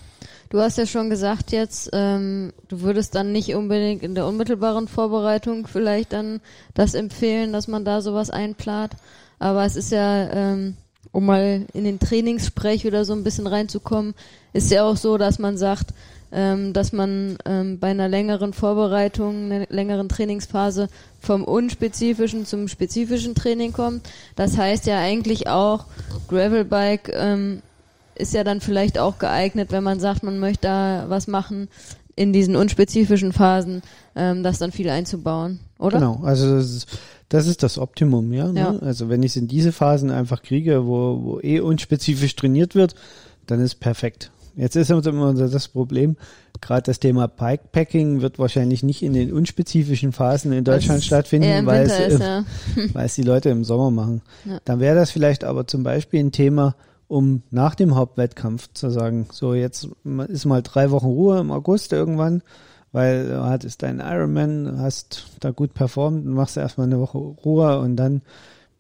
Du 0.51 0.61
hast 0.61 0.79
ja 0.79 0.87
schon 0.87 1.11
gesagt 1.11 1.53
jetzt, 1.53 1.91
ähm, 1.93 2.53
du 2.69 2.81
würdest 2.81 3.15
dann 3.15 3.33
nicht 3.33 3.55
unbedingt 3.55 4.03
in 4.03 4.15
der 4.15 4.27
unmittelbaren 4.27 4.89
Vorbereitung 4.89 5.67
vielleicht 5.67 6.13
dann 6.13 6.41
das 6.75 6.95
empfehlen, 6.95 7.53
dass 7.53 7.67
man 7.67 7.85
da 7.85 8.01
sowas 8.01 8.31
einplant. 8.31 8.93
Aber 9.39 9.65
es 9.65 9.77
ist 9.77 9.91
ja, 9.91 10.31
ähm, 10.31 10.77
um 11.13 11.27
mal 11.27 11.67
in 11.73 11.85
den 11.85 11.99
Trainingssprech 11.99 12.85
wieder 12.85 13.05
so 13.05 13.15
ein 13.15 13.25
bisschen 13.25 13.47
reinzukommen, 13.47 14.15
ist 14.53 14.71
ja 14.71 14.85
auch 14.85 14.97
so, 14.97 15.19
dass 15.19 15.39
man 15.39 15.57
sagt, 15.57 15.93
ähm, 16.35 16.73
dass 16.73 16.93
man 16.93 17.39
ähm, 17.45 17.79
bei 17.79 17.89
einer 17.89 18.09
längeren 18.09 18.53
Vorbereitung, 18.53 19.53
einer 19.53 19.67
längeren 19.69 20.09
Trainingsphase 20.09 20.89
vom 21.21 21.45
unspezifischen 21.45 22.45
zum 22.45 22.67
spezifischen 22.67 23.37
Training 23.37 23.73
kommt. 23.73 24.09
Das 24.35 24.59
heißt 24.59 24.87
ja 24.87 24.99
eigentlich 24.99 25.49
auch, 25.49 25.87
Gravelbike 26.29 27.13
ähm, 27.15 27.63
ist 28.17 28.35
ja 28.35 28.43
dann 28.43 28.61
vielleicht 28.61 28.99
auch 28.99 29.19
geeignet, 29.19 29.71
wenn 29.71 29.85
man 29.85 30.01
sagt, 30.01 30.25
man 30.25 30.39
möchte 30.41 30.63
da 30.63 31.05
was 31.09 31.29
machen 31.29 31.69
in 32.17 32.33
diesen 32.33 32.57
unspezifischen 32.57 33.33
Phasen, 33.33 33.83
ähm, 34.17 34.43
das 34.43 34.59
dann 34.59 34.73
viel 34.73 34.89
einzubauen, 34.89 35.61
oder? 35.79 35.99
Genau, 35.99 36.21
also 36.23 36.57
das 36.57 36.71
ist, 36.71 36.89
das, 37.29 37.47
ist 37.47 37.63
das 37.63 37.79
Optimum, 37.79 38.33
ja. 38.33 38.49
Ne? 38.49 38.61
ja. 38.61 38.79
Also 38.81 39.09
wenn 39.09 39.23
ich 39.23 39.33
es 39.33 39.37
in 39.37 39.49
diese 39.49 39.73
Phasen 39.73 40.11
einfach 40.11 40.43
kriege, 40.43 40.87
wo, 40.87 41.21
wo 41.23 41.41
eh 41.41 41.61
unspezifisch 41.61 42.35
trainiert 42.37 42.75
wird, 42.75 42.95
dann 43.47 43.61
ist 43.61 43.77
perfekt. 43.77 44.31
Jetzt 44.57 44.77
ist 44.77 44.91
immer 44.91 45.35
das 45.35 45.69
Problem, 45.69 46.17
gerade 46.61 46.83
das 46.83 47.01
Thema 47.01 47.27
Bikepacking 47.27 48.21
wird 48.21 48.39
wahrscheinlich 48.39 48.83
nicht 48.83 49.03
in 49.03 49.13
den 49.13 49.33
unspezifischen 49.33 50.13
Phasen 50.13 50.53
in 50.53 50.65
Deutschland 50.65 50.99
das 50.99 51.07
stattfinden, 51.07 51.67
weil 51.67 51.87
es, 51.87 51.99
ist, 51.99 52.21
ja. 52.21 52.45
weil 52.93 53.07
es 53.07 53.15
die 53.17 53.23
Leute 53.23 53.51
im 53.51 53.65
Sommer 53.65 53.91
machen. 53.91 54.23
Ja. 54.45 54.59
Dann 54.65 54.81
wäre 54.81 54.95
das 54.95 55.11
vielleicht 55.11 55.45
aber 55.45 55.67
zum 55.67 55.83
Beispiel 55.83 56.21
ein 56.21 56.33
Thema, 56.33 56.77
um 57.09 57.43
nach 57.51 57.75
dem 57.75 57.97
Hauptwettkampf 57.97 58.71
zu 58.73 58.91
sagen, 58.91 59.27
so 59.31 59.55
jetzt 59.55 59.89
ist 60.29 60.47
mal 60.47 60.63
drei 60.63 60.91
Wochen 60.91 61.07
Ruhe 61.07 61.41
im 61.41 61.51
August 61.51 61.93
irgendwann, 61.93 62.43
weil 62.93 63.29
du 63.29 63.45
hattest 63.45 63.83
deinen 63.83 64.01
Ironman, 64.01 64.79
hast 64.79 65.27
da 65.41 65.51
gut 65.51 65.75
performt, 65.75 66.25
machst 66.27 66.57
erstmal 66.57 66.87
eine 66.87 67.01
Woche 67.01 67.19
Ruhe 67.19 67.81
und 67.81 67.97
dann 67.97 68.23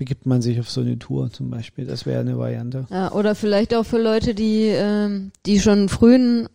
begibt 0.04 0.26
man 0.26 0.42
sich 0.42 0.60
auf 0.60 0.70
so 0.70 0.82
eine 0.82 0.98
Tour 0.98 1.30
zum 1.30 1.48
Beispiel. 1.48 1.86
Das 1.86 2.04
wäre 2.04 2.20
eine 2.20 2.36
Variante. 2.36 2.84
Ja, 2.90 3.10
oder 3.12 3.34
vielleicht 3.34 3.74
auch 3.74 3.84
für 3.84 3.96
Leute, 3.96 4.34
die, 4.34 4.66
ähm, 4.66 5.32
die 5.46 5.58
schon 5.60 5.78
einen 5.78 5.88
frühen 5.88 6.46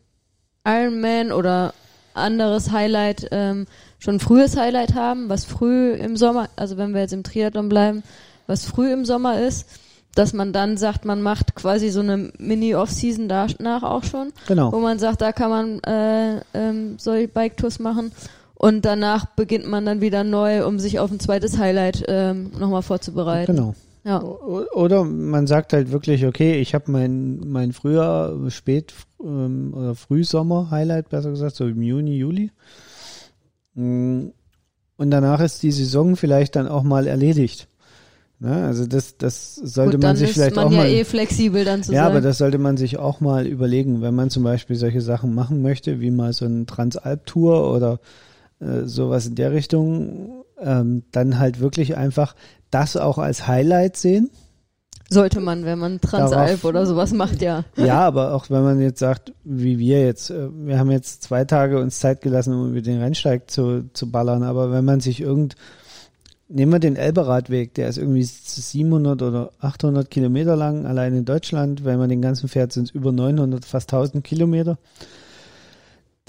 Ironman 0.64 1.32
oder 1.32 1.74
anderes 2.14 2.72
Highlight, 2.72 3.28
ähm, 3.32 3.66
schon 3.98 4.18
ein 4.18 4.20
frühes 4.20 4.56
Highlight 4.56 4.94
haben, 4.94 5.30
was 5.30 5.46
früh 5.46 5.94
im 5.94 6.16
Sommer, 6.16 6.48
also 6.58 6.78
wenn 6.78 6.94
wir 6.94 7.02
jetzt 7.02 7.14
im 7.14 7.24
Triathlon 7.24 7.70
bleiben, 7.70 8.04
was 8.46 8.66
früh 8.66 8.94
im 8.94 9.04
Sommer 9.04 9.42
ist, 9.42 9.66
dass 10.14 10.34
man 10.34 10.54
dann 10.54 10.78
sagt, 10.78 11.06
man 11.06 11.24
macht 11.24 11.56
quasi 11.56 11.90
so 11.90 12.02
eine 12.02 12.32
Mini-Off-Season 12.38 13.28
danach 13.28 13.82
auch 13.82 14.04
schon. 14.04 14.32
Genau. 14.48 14.72
Wo 14.72 14.80
man 14.80 15.00
sagt, 15.00 15.22
da 15.22 15.32
kann 15.32 15.50
man 15.50 15.80
äh, 15.80 16.42
ähm, 16.54 17.00
solche 17.00 17.28
Bike-Tours 17.28 17.80
machen 17.80 18.12
und 18.60 18.84
danach 18.84 19.26
beginnt 19.26 19.68
man 19.68 19.86
dann 19.86 20.02
wieder 20.02 20.26
neu, 20.26 20.66
um 20.68 20.80
sich 20.80 21.00
auf 21.00 21.10
ein 21.12 21.20
zweites 21.22 21.58
Highlight 21.58 22.04
ähm, 22.10 22.52
nochmal 22.60 22.82
vorzubereiten. 22.82 23.56
Genau. 23.56 23.74
Ja. 24.04 24.22
Oder 24.22 25.06
man 25.06 25.48
sagt 25.48 25.72
halt 25.72 25.92
wirklich, 25.94 26.26
okay, 26.26 26.60
ich 26.60 26.74
habe 26.76 26.92
mein, 26.92 27.40
mein 27.48 27.72
Frühjahr, 27.72 28.34
Spät- 28.50 28.94
ähm, 29.24 29.74
oder 29.74 29.96
Frühsommer-Highlight, 29.96 31.08
besser 31.08 31.30
gesagt, 31.30 31.56
so 31.56 31.68
im 31.68 31.82
Juni, 31.82 32.18
Juli. 32.18 32.52
Mm, 33.76 34.28
und 34.98 35.12
danach 35.12 35.40
ist 35.40 35.64
die 35.64 35.72
Saison 35.72 36.18
vielleicht 36.18 36.58
dann 36.58 36.68
auch 36.68 36.84
mal 36.84 37.08
erledigt. 37.08 37.70
Ne? 38.40 38.66
Also 38.66 38.86
das, 38.88 39.18
das 39.18 39.56
sollte 39.56 39.98
Gut, 39.98 40.04
man 40.04 40.18
sich 40.18 40.34
vielleicht 40.34 40.58
man 40.58 40.68
auch 40.68 40.72
ja 40.72 40.78
mal. 40.80 40.90
eh 40.90 41.06
flexibel 41.06 41.64
dann 41.64 41.82
zu 41.84 41.94
Ja, 41.94 42.04
sein. 42.04 42.12
aber 42.12 42.22
das 42.22 42.38
sollte 42.40 42.58
man 42.58 42.76
sich 42.76 42.98
auch 42.98 43.22
mal 43.22 43.48
überlegen, 43.48 44.02
wenn 44.02 44.16
man 44.16 44.30
zum 44.30 44.44
Beispiel 44.44 44.76
solche 44.76 45.00
Sachen 45.02 45.34
machen 45.34 45.62
möchte, 45.62 46.02
wie 46.02 46.12
mal 46.12 46.34
so 46.34 46.44
ein 46.46 46.68
Transalp-Tour 46.68 47.74
oder 47.74 48.00
äh, 48.60 48.84
sowas 48.86 49.28
in 49.28 49.36
der 49.36 49.52
Richtung, 49.52 50.44
ähm, 50.62 51.04
dann 51.12 51.40
halt 51.40 51.60
wirklich 51.60 51.98
einfach 51.98 52.36
das 52.72 52.98
auch 52.98 53.18
als 53.18 53.48
Highlight 53.48 53.98
sehen. 53.98 54.30
Sollte 55.12 55.40
man, 55.40 55.66
wenn 55.66 55.80
man 55.80 56.00
Transalp 56.00 56.32
Darauf, 56.32 56.66
oder 56.66 56.86
sowas 56.86 57.14
macht, 57.14 57.42
ja. 57.42 57.64
Ja, 57.76 58.02
aber 58.02 58.34
auch 58.34 58.52
wenn 58.52 58.62
man 58.62 58.80
jetzt 58.80 59.00
sagt, 59.00 59.34
wie 59.44 59.80
wir 59.80 60.06
jetzt, 60.06 60.30
äh, 60.30 60.50
wir 60.54 60.78
haben 60.78 60.92
jetzt 60.92 61.24
zwei 61.24 61.46
Tage 61.46 61.80
uns 61.80 62.00
Zeit 62.00 62.22
gelassen, 62.22 62.54
um 62.54 62.70
über 62.72 62.82
den 62.82 63.00
Rennsteig 63.00 63.50
zu, 63.50 63.90
zu 63.94 64.12
ballern, 64.12 64.44
aber 64.44 64.72
wenn 64.72 64.86
man 64.86 65.00
sich 65.00 65.22
irgend 65.22 65.56
Nehmen 66.52 66.72
wir 66.72 66.80
den 66.80 66.96
Elberadweg, 66.96 67.76
der 67.76 67.90
ist 67.90 68.00
irgendwie 68.00 68.24
700 68.24 69.22
oder 69.22 69.52
800 69.60 70.10
Kilometer 70.10 70.56
lang, 70.56 70.88
allein 70.88 71.16
in 71.16 71.24
Deutschland. 71.24 71.86
Wenn 71.86 72.00
man 72.00 72.10
den 72.10 72.24
ganzen 72.24 72.50
fährt, 72.50 72.74
sind 72.74 72.86
es 72.86 72.96
über 72.96 73.12
900, 73.12 73.64
fast 73.66 73.94
1000 73.94 74.24
Kilometer. 74.24 74.80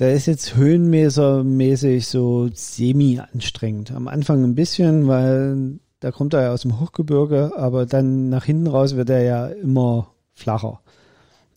Der 0.01 0.15
ist 0.15 0.25
jetzt 0.25 0.57
höhenmäßig 0.57 2.07
so 2.07 2.49
semi-anstrengend. 2.51 3.93
Am 3.93 4.09
Anfang 4.09 4.43
ein 4.43 4.55
bisschen, 4.55 5.09
weil 5.09 5.79
da 6.01 6.11
kommt 6.11 6.33
er 6.33 6.45
ja 6.45 6.53
aus 6.53 6.63
dem 6.63 6.81
Hochgebirge, 6.81 7.53
aber 7.55 7.85
dann 7.85 8.31
nach 8.31 8.47
hinten 8.47 8.67
raus 8.67 8.97
wird 8.97 9.11
er 9.11 9.23
ja 9.23 9.47
immer 9.49 10.15
flacher. 10.33 10.81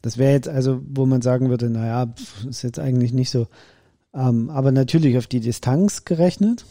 Das 0.02 0.18
wäre 0.18 0.34
jetzt 0.34 0.50
also, 0.50 0.82
wo 0.86 1.06
man 1.06 1.22
sagen 1.22 1.50
würde, 1.50 1.70
naja, 1.70 2.14
ist 2.50 2.64
jetzt 2.64 2.80
eigentlich 2.80 3.14
nicht 3.14 3.30
so. 3.30 3.48
Ähm, 4.14 4.50
aber 4.50 4.74
natürlich 4.74 5.18
auf 5.18 5.28
die 5.28 5.40
Distanz 5.40 6.04
gerechnet 6.04 6.66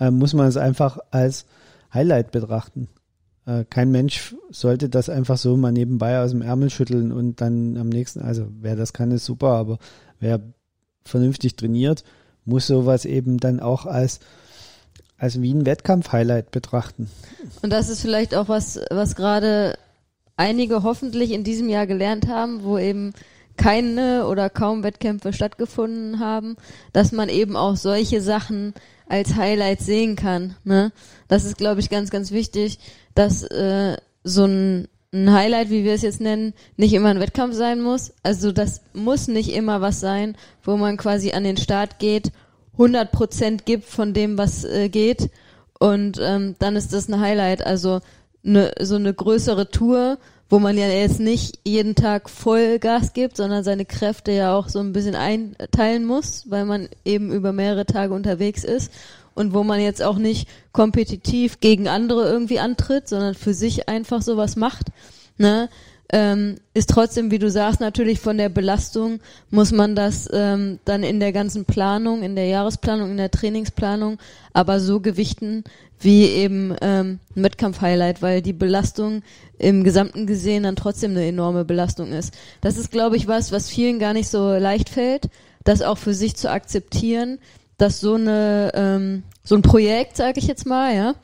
äh, 0.00 0.10
muss 0.10 0.34
man 0.34 0.48
es 0.48 0.56
einfach 0.56 0.98
als 1.12 1.46
Highlight 1.94 2.32
betrachten. 2.32 2.88
Äh, 3.46 3.64
kein 3.64 3.92
Mensch 3.92 4.34
sollte 4.50 4.88
das 4.88 5.08
einfach 5.08 5.36
so 5.36 5.56
mal 5.56 5.70
nebenbei 5.70 6.20
aus 6.20 6.32
dem 6.32 6.42
Ärmel 6.42 6.68
schütteln 6.68 7.12
und 7.12 7.40
dann 7.40 7.76
am 7.76 7.90
nächsten, 7.90 8.22
also 8.22 8.48
wer 8.60 8.74
das 8.74 8.92
kann, 8.92 9.12
ist 9.12 9.24
super, 9.24 9.50
aber 9.50 9.78
wer 10.18 10.40
vernünftig 11.04 11.56
trainiert, 11.56 12.04
muss 12.44 12.66
sowas 12.66 13.04
eben 13.04 13.38
dann 13.38 13.60
auch 13.60 13.86
als 13.86 14.20
als 15.18 15.42
wie 15.42 15.52
ein 15.52 15.66
Wettkampf-Highlight 15.66 16.50
betrachten. 16.50 17.10
Und 17.60 17.70
das 17.70 17.90
ist 17.90 18.00
vielleicht 18.00 18.34
auch 18.34 18.48
was, 18.48 18.80
was 18.90 19.14
gerade 19.14 19.76
einige 20.36 20.82
hoffentlich 20.82 21.32
in 21.32 21.44
diesem 21.44 21.68
Jahr 21.68 21.86
gelernt 21.86 22.26
haben, 22.26 22.64
wo 22.64 22.78
eben 22.78 23.12
keine 23.58 24.26
oder 24.26 24.48
kaum 24.48 24.82
Wettkämpfe 24.82 25.34
stattgefunden 25.34 26.18
haben, 26.18 26.56
dass 26.94 27.12
man 27.12 27.28
eben 27.28 27.56
auch 27.56 27.76
solche 27.76 28.22
Sachen 28.22 28.72
als 29.06 29.34
Highlight 29.36 29.80
sehen 29.80 30.16
kann. 30.16 30.56
Ne? 30.64 30.92
Das 31.28 31.44
ist, 31.44 31.58
glaube 31.58 31.80
ich, 31.80 31.90
ganz, 31.90 32.10
ganz 32.10 32.30
wichtig, 32.30 32.78
dass 33.14 33.42
äh, 33.42 33.98
so 34.24 34.44
ein, 34.46 34.88
ein 35.12 35.32
Highlight, 35.32 35.70
wie 35.70 35.84
wir 35.84 35.94
es 35.94 36.02
jetzt 36.02 36.20
nennen, 36.20 36.54
nicht 36.76 36.92
immer 36.92 37.08
ein 37.08 37.20
Wettkampf 37.20 37.54
sein 37.54 37.80
muss. 37.80 38.12
Also 38.22 38.52
das 38.52 38.82
muss 38.92 39.28
nicht 39.28 39.52
immer 39.52 39.80
was 39.80 40.00
sein, 40.00 40.36
wo 40.62 40.76
man 40.76 40.96
quasi 40.96 41.32
an 41.32 41.44
den 41.44 41.56
Start 41.56 41.98
geht, 41.98 42.30
100 42.74 43.10
Prozent 43.10 43.66
gibt 43.66 43.84
von 43.84 44.14
dem, 44.14 44.38
was 44.38 44.64
äh, 44.64 44.88
geht 44.88 45.30
und 45.78 46.18
ähm, 46.22 46.54
dann 46.58 46.76
ist 46.76 46.92
das 46.92 47.08
ein 47.08 47.20
Highlight. 47.20 47.66
Also 47.66 48.00
ne, 48.42 48.72
so 48.80 48.94
eine 48.94 49.12
größere 49.12 49.70
Tour, 49.70 50.18
wo 50.48 50.58
man 50.58 50.78
ja 50.78 50.88
jetzt 50.88 51.20
nicht 51.20 51.58
jeden 51.64 51.94
Tag 51.94 52.30
voll 52.30 52.78
Gas 52.78 53.12
gibt, 53.12 53.36
sondern 53.36 53.64
seine 53.64 53.84
Kräfte 53.84 54.32
ja 54.32 54.54
auch 54.54 54.68
so 54.68 54.78
ein 54.78 54.92
bisschen 54.92 55.14
einteilen 55.14 56.04
muss, 56.04 56.48
weil 56.48 56.64
man 56.64 56.88
eben 57.04 57.32
über 57.32 57.52
mehrere 57.52 57.86
Tage 57.86 58.14
unterwegs 58.14 58.62
ist 58.64 58.92
und 59.34 59.54
wo 59.54 59.62
man 59.62 59.80
jetzt 59.80 60.02
auch 60.02 60.18
nicht 60.18 60.48
kompetitiv 60.72 61.60
gegen 61.60 61.88
andere 61.88 62.28
irgendwie 62.28 62.58
antritt, 62.58 63.08
sondern 63.08 63.34
für 63.34 63.54
sich 63.54 63.88
einfach 63.88 64.22
sowas 64.22 64.56
macht, 64.56 64.88
ne? 65.38 65.68
Ähm, 66.12 66.56
ist 66.74 66.90
trotzdem, 66.90 67.30
wie 67.30 67.38
du 67.38 67.48
sagst, 67.48 67.80
natürlich 67.80 68.18
von 68.18 68.36
der 68.36 68.48
Belastung 68.48 69.20
muss 69.50 69.70
man 69.70 69.94
das 69.94 70.28
ähm, 70.32 70.80
dann 70.84 71.04
in 71.04 71.20
der 71.20 71.30
ganzen 71.30 71.66
Planung, 71.66 72.24
in 72.24 72.34
der 72.34 72.46
Jahresplanung, 72.46 73.12
in 73.12 73.16
der 73.16 73.30
Trainingsplanung, 73.30 74.18
aber 74.52 74.80
so 74.80 74.98
gewichten, 74.98 75.62
wie 76.00 76.24
eben 76.24 76.74
ähm, 76.80 77.20
ein 77.36 77.44
Wettkampf-Highlight, 77.44 78.22
weil 78.22 78.42
die 78.42 78.52
Belastung 78.52 79.22
im 79.58 79.84
Gesamten 79.84 80.26
gesehen 80.26 80.64
dann 80.64 80.74
trotzdem 80.74 81.12
eine 81.12 81.26
enorme 81.26 81.64
Belastung 81.64 82.12
ist. 82.12 82.34
Das 82.60 82.76
ist, 82.76 82.90
glaube 82.90 83.16
ich, 83.16 83.28
was, 83.28 83.52
was 83.52 83.68
vielen 83.68 84.00
gar 84.00 84.14
nicht 84.14 84.28
so 84.28 84.54
leicht 84.54 84.88
fällt, 84.88 85.28
das 85.62 85.82
auch 85.82 85.98
für 85.98 86.14
sich 86.14 86.34
zu 86.34 86.50
akzeptieren, 86.50 87.38
dass 87.80 88.00
so 88.00 88.14
eine 88.14 88.72
ähm, 88.74 89.22
so 89.42 89.54
ein 89.54 89.62
Projekt, 89.62 90.16
sage 90.16 90.38
ich 90.38 90.46
jetzt 90.46 90.66
mal, 90.66 90.94
ja, 90.94 91.14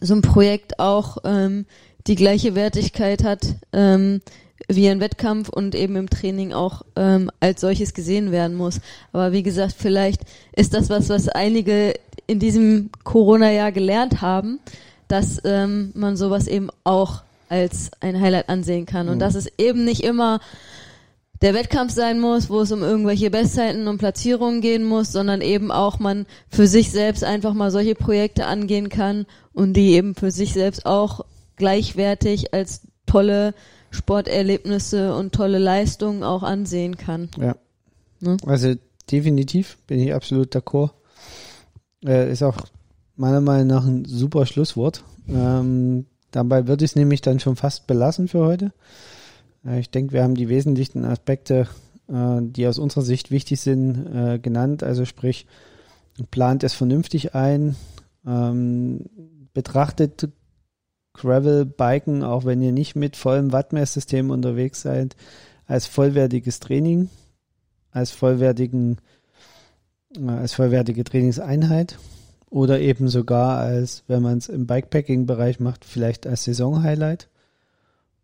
so 0.00 0.14
ein 0.14 0.22
Projekt 0.22 0.78
auch 0.78 1.18
ähm, 1.24 1.66
die 2.06 2.14
gleiche 2.14 2.54
Wertigkeit 2.54 3.24
hat 3.24 3.54
ähm, 3.72 4.20
wie 4.68 4.88
ein 4.88 5.00
Wettkampf 5.00 5.48
und 5.48 5.74
eben 5.74 5.96
im 5.96 6.10
Training 6.10 6.52
auch 6.52 6.82
ähm, 6.96 7.30
als 7.40 7.60
solches 7.60 7.94
gesehen 7.94 8.30
werden 8.30 8.56
muss. 8.56 8.80
Aber 9.12 9.32
wie 9.32 9.42
gesagt, 9.42 9.74
vielleicht 9.76 10.22
ist 10.54 10.74
das 10.74 10.90
was, 10.90 11.08
was 11.08 11.28
einige 11.28 11.94
in 12.26 12.38
diesem 12.38 12.90
Corona-Jahr 13.02 13.72
gelernt 13.72 14.20
haben, 14.20 14.60
dass 15.08 15.40
ähm, 15.44 15.90
man 15.94 16.16
sowas 16.16 16.46
eben 16.46 16.68
auch 16.84 17.22
als 17.48 17.90
ein 18.00 18.20
Highlight 18.20 18.48
ansehen 18.48 18.86
kann 18.86 19.08
und 19.08 19.16
mhm. 19.16 19.20
dass 19.20 19.34
es 19.34 19.50
eben 19.58 19.84
nicht 19.84 20.04
immer 20.04 20.40
der 21.42 21.54
Wettkampf 21.54 21.92
sein 21.92 22.20
muss, 22.20 22.50
wo 22.50 22.60
es 22.60 22.72
um 22.72 22.82
irgendwelche 22.82 23.30
Bestzeiten 23.30 23.88
und 23.88 23.98
Platzierungen 23.98 24.60
gehen 24.60 24.84
muss, 24.84 25.10
sondern 25.10 25.40
eben 25.40 25.70
auch 25.72 25.98
man 25.98 26.26
für 26.48 26.66
sich 26.66 26.90
selbst 26.90 27.24
einfach 27.24 27.54
mal 27.54 27.70
solche 27.70 27.94
Projekte 27.94 28.46
angehen 28.46 28.88
kann 28.88 29.26
und 29.52 29.74
die 29.74 29.92
eben 29.92 30.14
für 30.14 30.30
sich 30.30 30.52
selbst 30.52 30.84
auch 30.84 31.24
gleichwertig 31.56 32.52
als 32.52 32.82
tolle 33.06 33.54
Sporterlebnisse 33.90 35.14
und 35.14 35.34
tolle 35.34 35.58
Leistungen 35.58 36.22
auch 36.22 36.42
ansehen 36.42 36.96
kann. 36.96 37.30
Ja. 37.38 37.56
Ne? 38.20 38.36
Also 38.46 38.74
definitiv 39.10 39.78
bin 39.86 39.98
ich 39.98 40.14
absolut 40.14 40.54
d'accord. 40.54 40.90
Äh, 42.04 42.30
ist 42.30 42.42
auch 42.42 42.56
meiner 43.16 43.40
Meinung 43.40 43.66
nach 43.66 43.84
ein 43.84 44.04
super 44.04 44.46
Schlusswort. 44.46 45.04
Ähm, 45.28 46.06
dabei 46.30 46.66
würde 46.66 46.84
ich 46.84 46.92
es 46.92 46.96
nämlich 46.96 47.20
dann 47.20 47.40
schon 47.40 47.56
fast 47.56 47.86
belassen 47.86 48.28
für 48.28 48.40
heute. 48.40 48.72
Äh, 49.64 49.80
ich 49.80 49.90
denke, 49.90 50.12
wir 50.12 50.22
haben 50.22 50.34
die 50.34 50.48
wesentlichen 50.48 51.04
Aspekte, 51.04 51.68
äh, 52.08 52.38
die 52.40 52.66
aus 52.66 52.78
unserer 52.78 53.02
Sicht 53.02 53.30
wichtig 53.30 53.60
sind, 53.60 54.06
äh, 54.06 54.38
genannt. 54.38 54.82
Also 54.82 55.04
sprich, 55.04 55.46
plant 56.30 56.64
es 56.64 56.74
vernünftig 56.74 57.34
ein, 57.34 57.76
ähm, 58.26 59.06
betrachtet 59.52 60.28
Gravel-Biken, 61.14 62.22
auch 62.22 62.44
wenn 62.44 62.62
ihr 62.62 62.72
nicht 62.72 62.94
mit 62.94 63.16
vollem 63.16 63.52
Wattmesssystem 63.52 64.30
unterwegs 64.30 64.82
seid, 64.82 65.16
als 65.66 65.86
vollwertiges 65.86 66.60
Training, 66.60 67.10
als 67.90 68.10
vollwertigen 68.10 68.98
als 70.26 70.54
vollwertige 70.54 71.04
Trainingseinheit 71.04 71.98
oder 72.48 72.80
eben 72.80 73.08
sogar 73.08 73.58
als, 73.58 74.02
wenn 74.08 74.22
man 74.22 74.38
es 74.38 74.48
im 74.48 74.66
Bikepacking-Bereich 74.66 75.60
macht, 75.60 75.84
vielleicht 75.84 76.26
als 76.26 76.44
Saison-Highlight. 76.44 77.28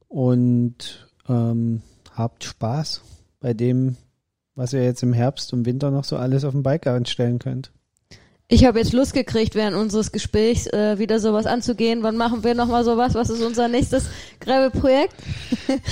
Und 0.08 1.05
ähm, 1.28 1.82
habt 2.14 2.44
Spaß 2.44 3.02
bei 3.40 3.54
dem, 3.54 3.96
was 4.54 4.72
ihr 4.72 4.84
jetzt 4.84 5.02
im 5.02 5.12
Herbst 5.12 5.52
und 5.52 5.66
Winter 5.66 5.90
noch 5.90 6.04
so 6.04 6.16
alles 6.16 6.44
auf 6.44 6.52
dem 6.52 6.62
Bike 6.62 6.86
anstellen 6.86 7.38
könnt. 7.38 7.70
Ich 8.48 8.64
habe 8.64 8.78
jetzt 8.78 8.92
Lust 8.92 9.12
gekriegt, 9.12 9.56
während 9.56 9.76
unseres 9.76 10.12
Gesprächs 10.12 10.68
äh, 10.68 10.98
wieder 10.98 11.18
sowas 11.18 11.46
anzugehen. 11.46 12.04
Wann 12.04 12.16
machen 12.16 12.44
wir 12.44 12.54
nochmal 12.54 12.84
sowas? 12.84 13.14
Was 13.14 13.28
ist 13.28 13.42
unser 13.42 13.66
nächstes 13.66 14.08
Gravel-Projekt? 14.40 15.14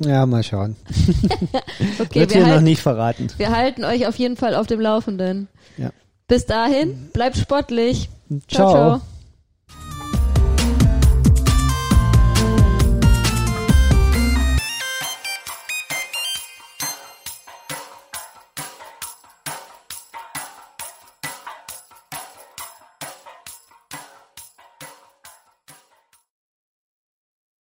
Ja, 0.00 0.26
mal 0.26 0.42
schauen. 0.42 0.76
okay, 2.00 2.20
Wird 2.20 2.32
hier 2.32 2.46
noch 2.46 2.60
nicht 2.60 2.82
verraten. 2.82 3.28
Wir 3.36 3.50
halten 3.50 3.84
euch 3.84 4.06
auf 4.06 4.16
jeden 4.16 4.36
Fall 4.36 4.54
auf 4.54 4.66
dem 4.66 4.80
Laufenden. 4.80 5.48
Ja. 5.76 5.90
Bis 6.26 6.46
dahin, 6.46 7.10
bleibt 7.12 7.36
sportlich. 7.36 8.08
ciao. 8.48 8.72
ciao. 8.72 8.72
ciao. 8.98 9.13